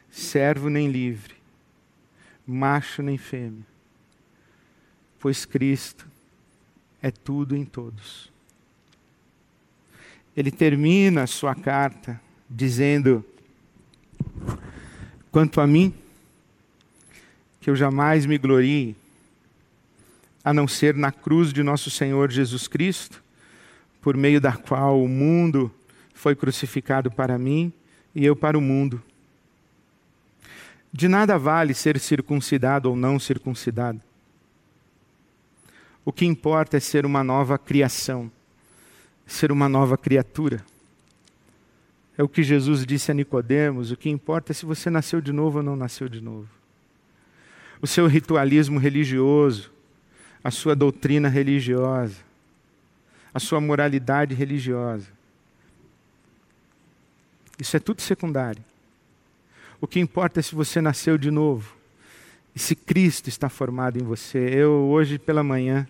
servo 0.10 0.70
nem 0.70 0.90
livre, 0.90 1.36
macho 2.46 3.02
nem 3.02 3.18
fêmea, 3.18 3.66
pois 5.20 5.46
Cristo 5.46 6.08
é 7.02 7.12
tudo 7.12 7.56
em 7.56 7.66
todos. 7.66 8.32
Ele 10.36 10.52
termina 10.52 11.24
a 11.24 11.28
sua 11.28 11.54
carta 11.54 12.20
dizendo: 12.50 13.24
Quanto 15.32 15.60
a 15.60 15.68
mim, 15.68 15.94
que 17.60 17.70
eu 17.70 17.76
jamais 17.76 18.26
me 18.26 18.38
glorie, 18.38 18.96
a 20.44 20.54
não 20.54 20.68
ser 20.68 20.96
na 20.96 21.12
cruz 21.12 21.54
de 21.54 21.62
nosso 21.62 21.90
Senhor 21.90 22.32
Jesus 22.32 22.68
Cristo, 22.68 23.22
por 24.02 24.18
meio 24.18 24.42
da 24.42 24.54
qual 24.54 25.02
o 25.02 25.08
mundo 25.08 25.72
foi 26.14 26.36
crucificado 26.36 27.10
para 27.12 27.38
mim 27.38 27.72
e 28.14 28.26
eu 28.26 28.36
para 28.36 28.58
o 28.58 28.62
mundo. 28.62 29.02
De 30.92 31.08
nada 31.08 31.38
vale 31.38 31.74
ser 31.74 32.00
circuncidado 32.00 32.90
ou 32.90 32.96
não 32.96 33.18
circuncidado. 33.18 34.02
O 36.04 36.12
que 36.12 36.26
importa 36.26 36.78
é 36.78 36.80
ser 36.80 37.06
uma 37.06 37.24
nova 37.24 37.58
criação, 37.58 38.30
ser 39.26 39.52
uma 39.52 39.70
nova 39.70 39.98
criatura. 39.98 40.64
É 42.18 42.24
o 42.24 42.28
que 42.28 42.44
Jesus 42.44 42.86
disse 42.86 43.12
a 43.12 43.14
Nicodemos, 43.14 43.92
o 43.92 43.98
que 43.98 44.10
importa 44.10 44.52
é 44.52 44.54
se 44.54 44.66
você 44.66 44.90
nasceu 44.90 45.22
de 45.22 45.32
novo 45.32 45.60
ou 45.60 45.64
não 45.64 45.76
nasceu 45.76 46.10
de 46.10 46.20
novo. 46.20 46.50
O 47.82 47.88
seu 47.88 48.06
ritualismo 48.06 48.80
religioso, 48.80 49.72
a 50.44 50.52
sua 50.52 50.76
doutrina 50.76 51.30
religiosa, 51.30 52.18
a 53.34 53.40
sua 53.40 53.62
moralidade 53.62 54.36
religiosa 54.36 55.21
isso 57.62 57.78
é 57.78 57.80
tudo 57.80 58.02
secundário. 58.02 58.64
O 59.80 59.86
que 59.86 60.00
importa 60.00 60.40
é 60.40 60.44
se 60.44 60.56
você 60.56 60.82
nasceu 60.82 61.16
de 61.16 61.30
novo 61.30 61.76
e 62.56 62.60
se 62.60 62.76
Cristo 62.76 63.30
está 63.30 63.50
formado 63.50 64.00
em 64.00 64.04
você. 64.04 64.40
Eu, 64.40 64.72
hoje 64.72 65.20
pela 65.20 65.44
manhã, 65.44 65.88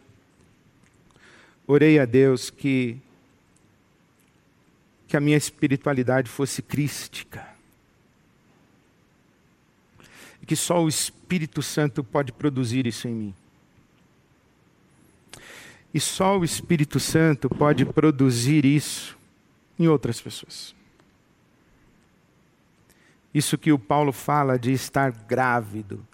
orei 1.65 1.97
a 1.97 2.03
Deus 2.03 2.49
que, 2.49 2.97
que 5.07 5.15
a 5.15 5.21
minha 5.21 5.37
espiritualidade 5.37 6.29
fosse 6.29 6.61
crística. 6.61 7.47
E 10.41 10.45
que 10.45 10.57
só 10.57 10.83
o 10.83 10.89
Espírito 10.89 11.61
Santo 11.61 12.03
pode 12.03 12.33
produzir 12.33 12.85
isso 12.85 13.07
em 13.07 13.13
mim. 13.13 13.35
E 15.93 16.01
só 16.01 16.37
o 16.37 16.43
Espírito 16.43 16.99
Santo 16.99 17.49
pode 17.49 17.85
produzir 17.85 18.65
isso 18.65 19.17
em 19.79 19.87
outras 19.87 20.19
pessoas. 20.19 20.80
Isso 23.33 23.57
que 23.57 23.71
o 23.71 23.79
Paulo 23.79 24.11
fala 24.11 24.59
de 24.59 24.71
estar 24.71 25.11
grávido, 25.11 26.05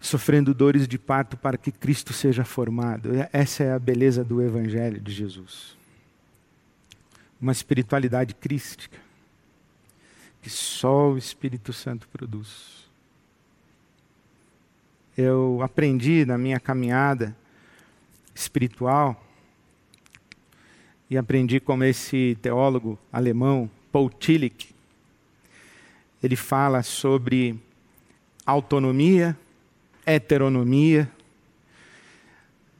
sofrendo 0.00 0.52
dores 0.52 0.88
de 0.88 0.98
parto 0.98 1.36
para 1.36 1.56
que 1.56 1.70
Cristo 1.70 2.12
seja 2.12 2.44
formado. 2.44 3.10
Essa 3.32 3.62
é 3.62 3.72
a 3.72 3.78
beleza 3.78 4.24
do 4.24 4.42
Evangelho 4.42 5.00
de 5.00 5.12
Jesus. 5.12 5.76
Uma 7.40 7.52
espiritualidade 7.52 8.34
crística 8.34 8.98
que 10.42 10.50
só 10.50 11.12
o 11.12 11.16
Espírito 11.16 11.72
Santo 11.72 12.08
produz. 12.08 12.82
Eu 15.16 15.60
aprendi 15.62 16.24
na 16.24 16.36
minha 16.36 16.58
caminhada 16.58 17.36
espiritual 18.34 19.24
e 21.08 21.16
aprendi 21.16 21.60
como 21.60 21.84
esse 21.84 22.36
teólogo 22.42 22.98
alemão, 23.12 23.70
Paul 23.92 24.10
Tillich, 24.10 24.71
ele 26.22 26.36
fala 26.36 26.82
sobre 26.82 27.58
autonomia, 28.46 29.36
heteronomia. 30.06 31.10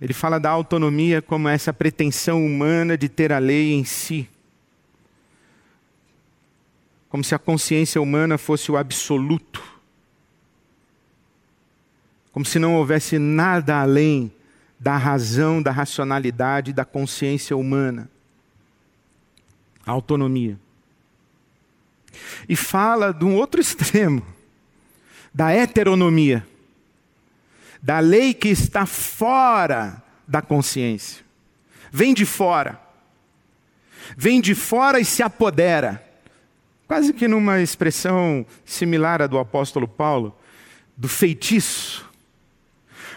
Ele 0.00 0.12
fala 0.12 0.38
da 0.38 0.50
autonomia 0.50 1.20
como 1.20 1.48
essa 1.48 1.72
pretensão 1.72 2.44
humana 2.44 2.96
de 2.96 3.08
ter 3.08 3.32
a 3.32 3.38
lei 3.38 3.72
em 3.72 3.84
si. 3.84 4.28
Como 7.08 7.24
se 7.24 7.34
a 7.34 7.38
consciência 7.38 8.00
humana 8.00 8.38
fosse 8.38 8.70
o 8.70 8.76
absoluto. 8.76 9.62
Como 12.30 12.44
se 12.44 12.58
não 12.58 12.76
houvesse 12.76 13.18
nada 13.18 13.80
além 13.80 14.32
da 14.78 14.96
razão, 14.96 15.60
da 15.60 15.70
racionalidade, 15.70 16.72
da 16.72 16.84
consciência 16.84 17.56
humana. 17.56 18.08
A 19.84 19.90
autonomia 19.90 20.58
e 22.48 22.56
fala 22.56 23.12
de 23.12 23.24
um 23.24 23.34
outro 23.34 23.60
extremo, 23.62 24.24
da 25.32 25.52
heteronomia, 25.52 26.46
da 27.82 27.98
lei 27.98 28.32
que 28.34 28.48
está 28.48 28.86
fora 28.86 30.02
da 30.26 30.40
consciência. 30.40 31.24
Vem 31.90 32.14
de 32.14 32.24
fora. 32.24 32.80
Vem 34.16 34.40
de 34.40 34.54
fora 34.54 35.00
e 35.00 35.04
se 35.04 35.22
apodera. 35.22 36.02
Quase 36.86 37.12
que 37.12 37.26
numa 37.26 37.60
expressão 37.60 38.44
similar 38.64 39.22
à 39.22 39.26
do 39.26 39.38
apóstolo 39.38 39.88
Paulo, 39.88 40.36
do 40.96 41.08
feitiço, 41.08 42.08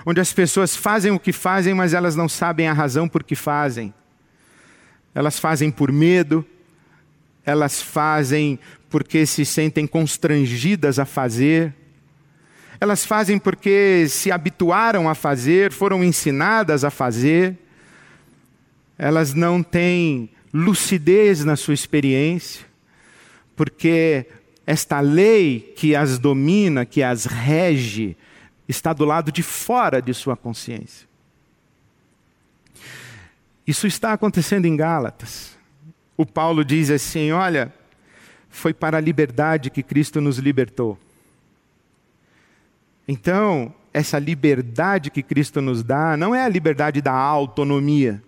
onde 0.05 0.21
as 0.21 0.31
pessoas 0.31 0.75
fazem 0.75 1.11
o 1.11 1.19
que 1.19 1.33
fazem, 1.33 1.73
mas 1.73 1.93
elas 1.93 2.15
não 2.15 2.29
sabem 2.29 2.67
a 2.67 2.73
razão 2.73 3.07
por 3.07 3.23
que 3.23 3.35
fazem. 3.35 3.93
Elas 5.13 5.39
fazem 5.39 5.71
por 5.71 5.91
medo, 5.91 6.45
elas 7.45 7.81
fazem 7.81 8.59
porque 8.89 9.25
se 9.25 9.45
sentem 9.45 9.85
constrangidas 9.85 10.99
a 10.99 11.05
fazer, 11.05 11.73
elas 12.79 13.05
fazem 13.05 13.37
porque 13.37 14.07
se 14.09 14.31
habituaram 14.31 15.09
a 15.09 15.15
fazer, 15.15 15.71
foram 15.71 16.03
ensinadas 16.03 16.83
a 16.83 16.89
fazer, 16.89 17.57
elas 18.97 19.33
não 19.33 19.61
têm 19.61 20.29
lucidez 20.53 21.43
na 21.43 21.55
sua 21.55 21.73
experiência, 21.73 22.65
porque 23.55 24.25
esta 24.65 24.99
lei 24.99 25.73
que 25.75 25.95
as 25.95 26.17
domina, 26.17 26.85
que 26.85 27.03
as 27.03 27.25
rege, 27.25 28.15
está 28.67 28.93
do 28.93 29.05
lado 29.05 29.31
de 29.31 29.43
fora 29.43 30.01
de 30.01 30.13
sua 30.13 30.35
consciência. 30.35 31.07
Isso 33.65 33.87
está 33.87 34.13
acontecendo 34.13 34.65
em 34.65 34.75
Gálatas. 34.75 35.54
O 36.17 36.25
Paulo 36.25 36.63
diz 36.63 36.89
assim: 36.89 37.31
olha, 37.31 37.73
foi 38.49 38.73
para 38.73 38.97
a 38.97 39.01
liberdade 39.01 39.69
que 39.69 39.83
Cristo 39.83 40.21
nos 40.21 40.37
libertou. 40.37 40.97
Então, 43.07 43.73
essa 43.93 44.17
liberdade 44.17 45.11
que 45.11 45.21
Cristo 45.21 45.61
nos 45.61 45.83
dá 45.83 46.17
não 46.17 46.33
é 46.33 46.43
a 46.43 46.49
liberdade 46.49 47.01
da 47.01 47.13
autonomia, 47.13 48.21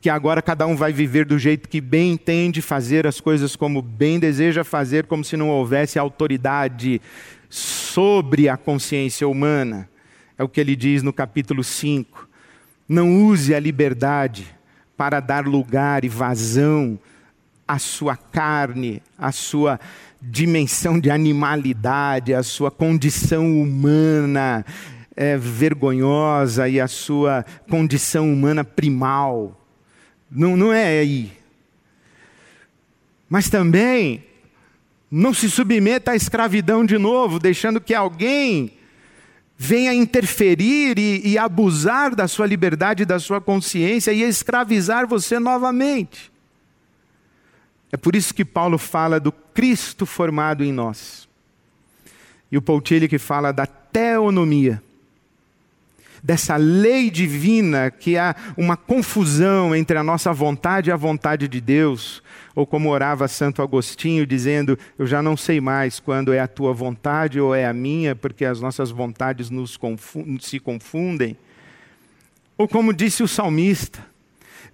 que 0.00 0.08
agora 0.08 0.40
cada 0.40 0.66
um 0.66 0.76
vai 0.76 0.92
viver 0.92 1.26
do 1.26 1.38
jeito 1.38 1.68
que 1.68 1.80
bem 1.80 2.12
entende, 2.12 2.62
fazer 2.62 3.06
as 3.06 3.20
coisas 3.20 3.54
como 3.54 3.82
bem 3.82 4.18
deseja 4.18 4.64
fazer, 4.64 5.06
como 5.06 5.24
se 5.24 5.36
não 5.36 5.50
houvesse 5.50 5.98
autoridade 5.98 7.00
sobre 7.50 8.48
a 8.48 8.56
consciência 8.56 9.28
humana. 9.28 9.88
É 10.36 10.44
o 10.44 10.48
que 10.48 10.60
ele 10.60 10.76
diz 10.76 11.02
no 11.02 11.12
capítulo 11.12 11.64
5. 11.64 12.28
Não 12.88 13.24
use 13.24 13.54
a 13.54 13.60
liberdade 13.60 14.57
para 14.98 15.20
dar 15.20 15.46
lugar 15.46 16.04
e 16.04 16.08
vazão 16.08 16.98
à 17.66 17.78
sua 17.78 18.16
carne, 18.16 19.00
à 19.16 19.30
sua 19.30 19.78
dimensão 20.20 20.98
de 20.98 21.08
animalidade, 21.08 22.34
à 22.34 22.42
sua 22.42 22.68
condição 22.68 23.62
humana 23.62 24.66
é, 25.14 25.36
vergonhosa 25.36 26.68
e 26.68 26.80
à 26.80 26.88
sua 26.88 27.46
condição 27.70 28.32
humana 28.32 28.64
primal. 28.64 29.56
Não, 30.28 30.56
não 30.56 30.72
é 30.72 30.98
aí. 30.98 31.32
Mas 33.28 33.48
também 33.48 34.24
não 35.08 35.32
se 35.32 35.48
submeta 35.48 36.10
à 36.10 36.16
escravidão 36.16 36.84
de 36.84 36.98
novo, 36.98 37.38
deixando 37.38 37.80
que 37.80 37.94
alguém 37.94 38.77
venha 39.60 39.92
interferir 39.92 40.96
e, 40.96 41.32
e 41.32 41.36
abusar 41.36 42.14
da 42.14 42.28
sua 42.28 42.46
liberdade, 42.46 43.04
da 43.04 43.18
sua 43.18 43.40
consciência 43.40 44.12
e 44.12 44.22
escravizar 44.22 45.04
você 45.08 45.40
novamente. 45.40 46.30
É 47.90 47.96
por 47.96 48.14
isso 48.14 48.32
que 48.32 48.44
Paulo 48.44 48.78
fala 48.78 49.18
do 49.18 49.32
Cristo 49.32 50.06
formado 50.06 50.62
em 50.62 50.72
nós. 50.72 51.28
E 52.52 52.56
o 52.56 52.62
Paul 52.62 52.80
que 52.80 53.18
fala 53.18 53.50
da 53.50 53.66
teonomia, 53.66 54.80
dessa 56.22 56.56
lei 56.56 57.10
divina 57.10 57.90
que 57.90 58.16
há 58.16 58.34
uma 58.56 58.76
confusão 58.76 59.74
entre 59.74 59.96
a 59.96 60.02
nossa 60.02 60.32
vontade 60.32 60.90
e 60.90 60.92
a 60.92 60.96
vontade 60.96 61.48
de 61.48 61.60
Deus, 61.60 62.22
ou 62.54 62.66
como 62.66 62.90
orava 62.90 63.28
Santo 63.28 63.62
Agostinho, 63.62 64.26
dizendo: 64.26 64.78
Eu 64.98 65.06
já 65.06 65.22
não 65.22 65.36
sei 65.36 65.60
mais 65.60 66.00
quando 66.00 66.32
é 66.32 66.40
a 66.40 66.48
tua 66.48 66.72
vontade 66.72 67.40
ou 67.40 67.54
é 67.54 67.66
a 67.66 67.72
minha, 67.72 68.16
porque 68.16 68.44
as 68.44 68.60
nossas 68.60 68.90
vontades 68.90 69.50
nos 69.50 69.76
confundem, 69.76 70.38
se 70.40 70.58
confundem. 70.58 71.36
Ou 72.56 72.66
como 72.66 72.92
disse 72.92 73.22
o 73.22 73.28
salmista: 73.28 74.04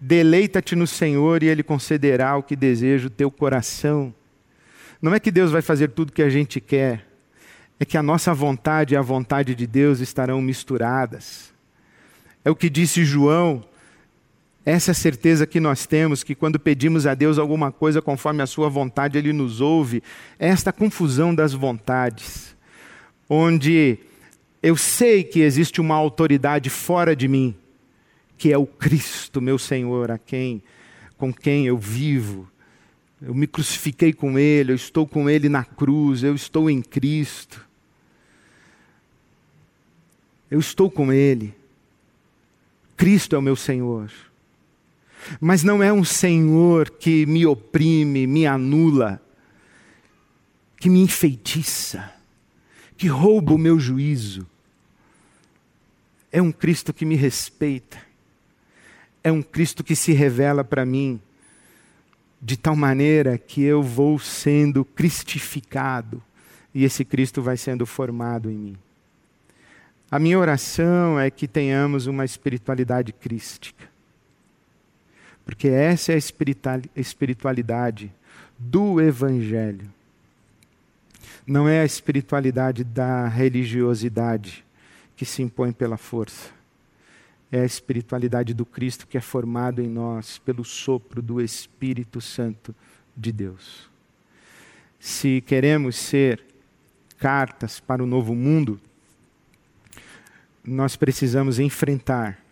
Deleita-te 0.01 0.75
no 0.75 0.87
Senhor 0.87 1.43
e 1.43 1.47
Ele 1.47 1.63
concederá 1.63 2.37
o 2.37 2.43
que 2.43 2.57
deseja 2.57 3.07
o 3.07 3.11
teu 3.11 3.31
coração. 3.31 4.15
Não 5.01 5.15
é 5.15 5.21
que 5.21 5.31
Deus 5.31 5.51
vai 5.51 5.61
fazer 5.61 5.89
tudo 5.89 6.09
o 6.09 6.13
que 6.13 6.23
a 6.23 6.31
gente 6.31 6.61
quer, 6.61 7.07
é 7.79 7.85
que 7.85 7.97
a 7.97 8.03
nossa 8.03 8.33
vontade 8.33 8.95
e 8.95 8.97
a 8.97 9.03
vontade 9.03 9.55
de 9.55 9.67
Deus 9.67 10.01
estarão 10.01 10.41
misturadas. 10.41 11.53
É 12.45 12.51
o 12.51 12.57
que 12.57 12.71
disse 12.71 13.05
João 13.05 13.65
essa 14.65 14.93
é 14.93 14.95
certeza 14.95 15.47
que 15.47 15.61
nós 15.61 15.85
temos, 15.85 16.23
que 16.23 16.35
quando 16.35 16.59
pedimos 16.59 17.07
a 17.07 17.15
Deus 17.15 17.39
alguma 17.39 17.71
coisa 17.71 18.01
conforme 18.01 18.43
a 18.43 18.47
Sua 18.47 18.69
vontade, 18.71 19.19
Ele 19.19 19.33
nos 19.33 19.61
ouve, 19.61 20.03
é 20.39 20.49
esta 20.49 20.73
confusão 20.73 21.35
das 21.35 21.53
vontades, 21.53 22.57
onde 23.29 23.99
eu 24.63 24.75
sei 24.75 25.23
que 25.23 25.41
existe 25.41 25.83
uma 25.83 25.95
autoridade 25.95 26.71
fora 26.71 27.15
de 27.15 27.29
mim, 27.29 27.55
que 28.39 28.51
é 28.51 28.57
o 28.57 28.67
Cristo, 28.67 29.43
meu 29.43 29.59
Senhor, 29.59 30.11
a 30.11 30.17
quem, 30.17 30.63
com 31.19 31.31
quem 31.33 31.67
eu 31.67 31.77
vivo. 31.77 32.49
Eu 33.21 33.35
me 33.35 33.47
crucifiquei 33.47 34.13
com 34.13 34.39
Ele, 34.39 34.73
eu 34.73 34.77
estou 34.77 35.07
com 35.07 35.29
Ele 35.29 35.49
na 35.49 35.65
cruz, 35.65 36.23
eu 36.23 36.35
estou 36.35 36.69
em 36.69 36.83
Cristo. 36.83 37.65
Eu 40.51 40.61
estou 40.61 40.91
com 40.91 41.13
Ele. 41.13 41.55
Cristo 42.97 43.35
é 43.35 43.39
o 43.39 43.43
meu 43.43 43.57
Senhor 43.57 44.11
mas 45.41 45.63
não 45.63 45.83
é 45.83 45.93
um 45.93 46.05
Senhor 46.05 46.91
que 46.91 47.27
me 47.27 47.47
oprime, 47.47 48.27
me 48.27 48.47
anula, 48.47 49.21
que 50.77 50.89
me 50.89 51.01
enfeitiça, 51.01 52.13
que 52.97 53.07
rouba 53.07 53.55
o 53.55 53.59
meu 53.59 53.79
juízo. 53.79 54.47
É 56.31 56.43
um 56.43 56.53
Cristo 56.53 56.93
que 56.93 57.05
me 57.05 57.15
respeita, 57.15 57.99
é 59.23 59.31
um 59.31 59.43
Cristo 59.43 59.83
que 59.83 59.97
se 59.97 60.13
revela 60.13 60.65
para 60.65 60.85
mim 60.85 61.21
de 62.45 62.57
tal 62.57 62.77
maneira 62.77 63.39
que 63.39 63.63
eu 63.63 63.83
vou 63.83 64.19
sendo 64.19 64.85
cristificado 64.85 66.23
e 66.75 66.85
esse 66.85 67.05
Cristo 67.05 67.41
vai 67.41 67.57
sendo 67.57 67.87
formado 67.87 68.51
em 68.51 68.57
mim. 68.57 68.77
A 70.11 70.19
minha 70.19 70.39
oração 70.39 71.19
é 71.19 71.31
que 71.31 71.49
tenhamos 71.49 72.07
uma 72.07 72.25
espiritualidade 72.25 73.13
crística 73.13 73.95
porque 75.45 75.69
essa 75.69 76.13
é 76.13 76.15
a 76.15 77.01
espiritualidade 77.01 78.13
do 78.59 79.01
Evangelho. 79.01 79.91
Não 81.47 81.69
é 81.69 81.83
a 81.83 81.85
espiritualidade 81.85 82.83
da 82.83 83.29
religiosidade 83.29 84.65
que 85.15 85.27
se 85.27 85.43
impõe 85.43 85.73
pela 85.73 85.99
força. 85.99 86.51
É 87.51 87.61
a 87.61 87.65
espiritualidade 87.65 88.53
do 88.53 88.67
Cristo 88.67 89.07
que 89.07 89.17
é 89.17 89.21
formado 89.21 89.81
em 89.81 89.89
nós 89.89 90.39
pelo 90.39 90.65
sopro 90.65 91.23
do 91.23 91.41
Espírito 91.41 92.21
Santo 92.21 92.75
de 93.17 93.31
Deus. 93.31 93.89
Se 94.99 95.43
queremos 95.47 95.97
ser 95.97 96.43
cartas 97.19 97.79
para 97.79 98.03
o 98.03 98.07
novo 98.07 98.35
mundo, 98.35 98.81
nós 100.65 100.97
precisamos 100.97 101.59
enfrentar 101.59 102.43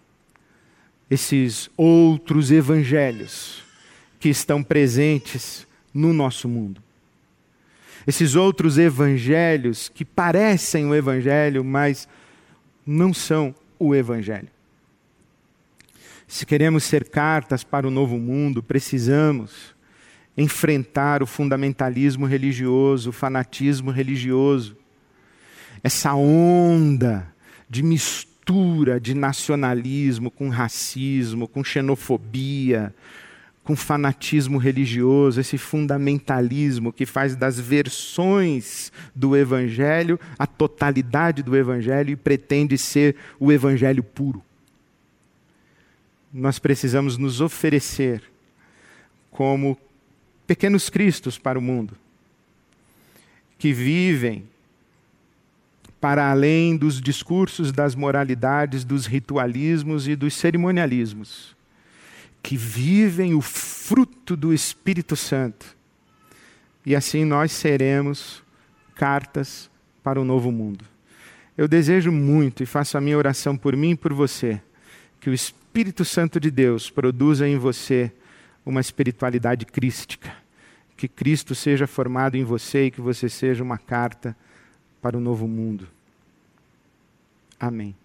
esses 1.11 1.71
outros 1.77 2.51
evangelhos 2.51 3.63
que 4.21 4.29
estão 4.29 4.63
presentes 4.63 5.67
no 5.93 6.13
nosso 6.13 6.49
mundo. 6.49 6.81
Esses 8.07 8.35
outros 8.35 8.79
evangelhos 8.79 9.89
que 9.89 10.05
parecem 10.05 10.87
o 10.87 10.95
evangelho, 10.95 11.65
mas 11.65 12.09
não 12.87 13.13
são 13.13 13.55
o 13.79 13.95
evangelho. 13.95 14.49
Se 16.33 16.47
queremos 16.47 16.85
ser 16.85 17.11
cartas 17.11 17.63
para 17.63 17.87
o 17.87 17.91
novo 17.91 18.17
mundo, 18.17 18.63
precisamos 18.63 19.77
enfrentar 20.35 21.23
o 21.23 21.27
fundamentalismo 21.27 22.25
religioso, 22.25 23.11
o 23.11 23.13
fanatismo 23.13 23.91
religioso, 23.91 24.75
essa 25.85 26.15
onda 26.15 27.31
de 27.69 27.83
mistura 27.83 28.99
de 28.99 29.13
nacionalismo 29.13 30.31
com 30.31 30.49
racismo, 30.49 31.47
com 31.47 31.63
xenofobia, 31.63 32.95
com 33.63 33.77
fanatismo 33.77 34.57
religioso, 34.57 35.39
esse 35.39 35.59
fundamentalismo 35.59 36.95
que 36.95 37.05
faz 37.05 37.37
das 37.37 37.61
versões 37.61 38.91
do 39.15 39.37
Evangelho 39.37 40.19
a 40.39 40.47
totalidade 40.47 41.43
do 41.43 41.55
Evangelho 41.55 42.09
e 42.09 42.17
pretende 42.17 42.79
ser 42.79 43.17
o 43.39 43.53
Evangelho 43.53 44.03
puro. 44.03 44.43
Nós 46.33 46.59
precisamos 46.59 47.19
nos 47.19 47.41
oferecer 47.41 48.23
como 49.31 49.79
pequenos 50.47 50.89
cristos 50.89 51.39
para 51.39 51.59
o 51.59 51.63
mundo, 51.63 51.97
que 53.59 53.73
vivem 53.73 54.49
para 56.01 56.31
além 56.31 56.77
dos 56.77 57.01
discursos, 57.01 57.71
das 57.71 57.95
moralidades, 57.95 58.85
dos 58.85 59.07
ritualismos 59.07 60.09
e 60.09 60.17
dos 60.17 60.35
cerimonialismos 60.35 61.55
que 62.43 62.57
vivem 62.57 63.35
o 63.35 63.41
fruto 63.41 64.37
do 64.37 64.53
Espírito 64.53 65.15
Santo. 65.15 65.77
E 66.85 66.97
assim 66.97 67.25
nós 67.25 67.53
seremos 67.53 68.43
cartas 68.97 69.71
para 70.03 70.21
o 70.21 70.25
novo 70.25 70.51
mundo. 70.51 70.85
Eu 71.57 71.69
desejo 71.69 72.11
muito 72.11 72.63
e 72.63 72.67
faço 72.67 72.99
a 72.99 73.01
minha 73.01 73.17
oração 73.17 73.57
por 73.57 73.77
mim 73.77 73.91
e 73.91 73.97
por 73.97 74.13
você, 74.13 74.61
que 75.21 75.31
o 75.31 75.35
Espírito 75.73 76.05
Santo 76.05 76.39
de 76.39 76.51
Deus 76.51 76.91
produza 76.91 77.49
em 77.49 77.57
você 77.57 78.13
uma 78.63 78.79
espiritualidade 78.79 79.65
crística, 79.65 80.31
que 80.95 81.09
Cristo 81.09 81.55
seja 81.55 81.87
formado 81.87 82.37
em 82.37 82.45
você 82.45 82.85
e 82.85 82.91
que 82.91 83.01
você 83.01 83.27
seja 83.27 83.65
uma 83.65 83.79
carta 83.79 84.37
para 85.01 85.17
o 85.17 85.21
novo 85.21 85.49
mundo. 85.49 85.89
Amém. 87.59 87.97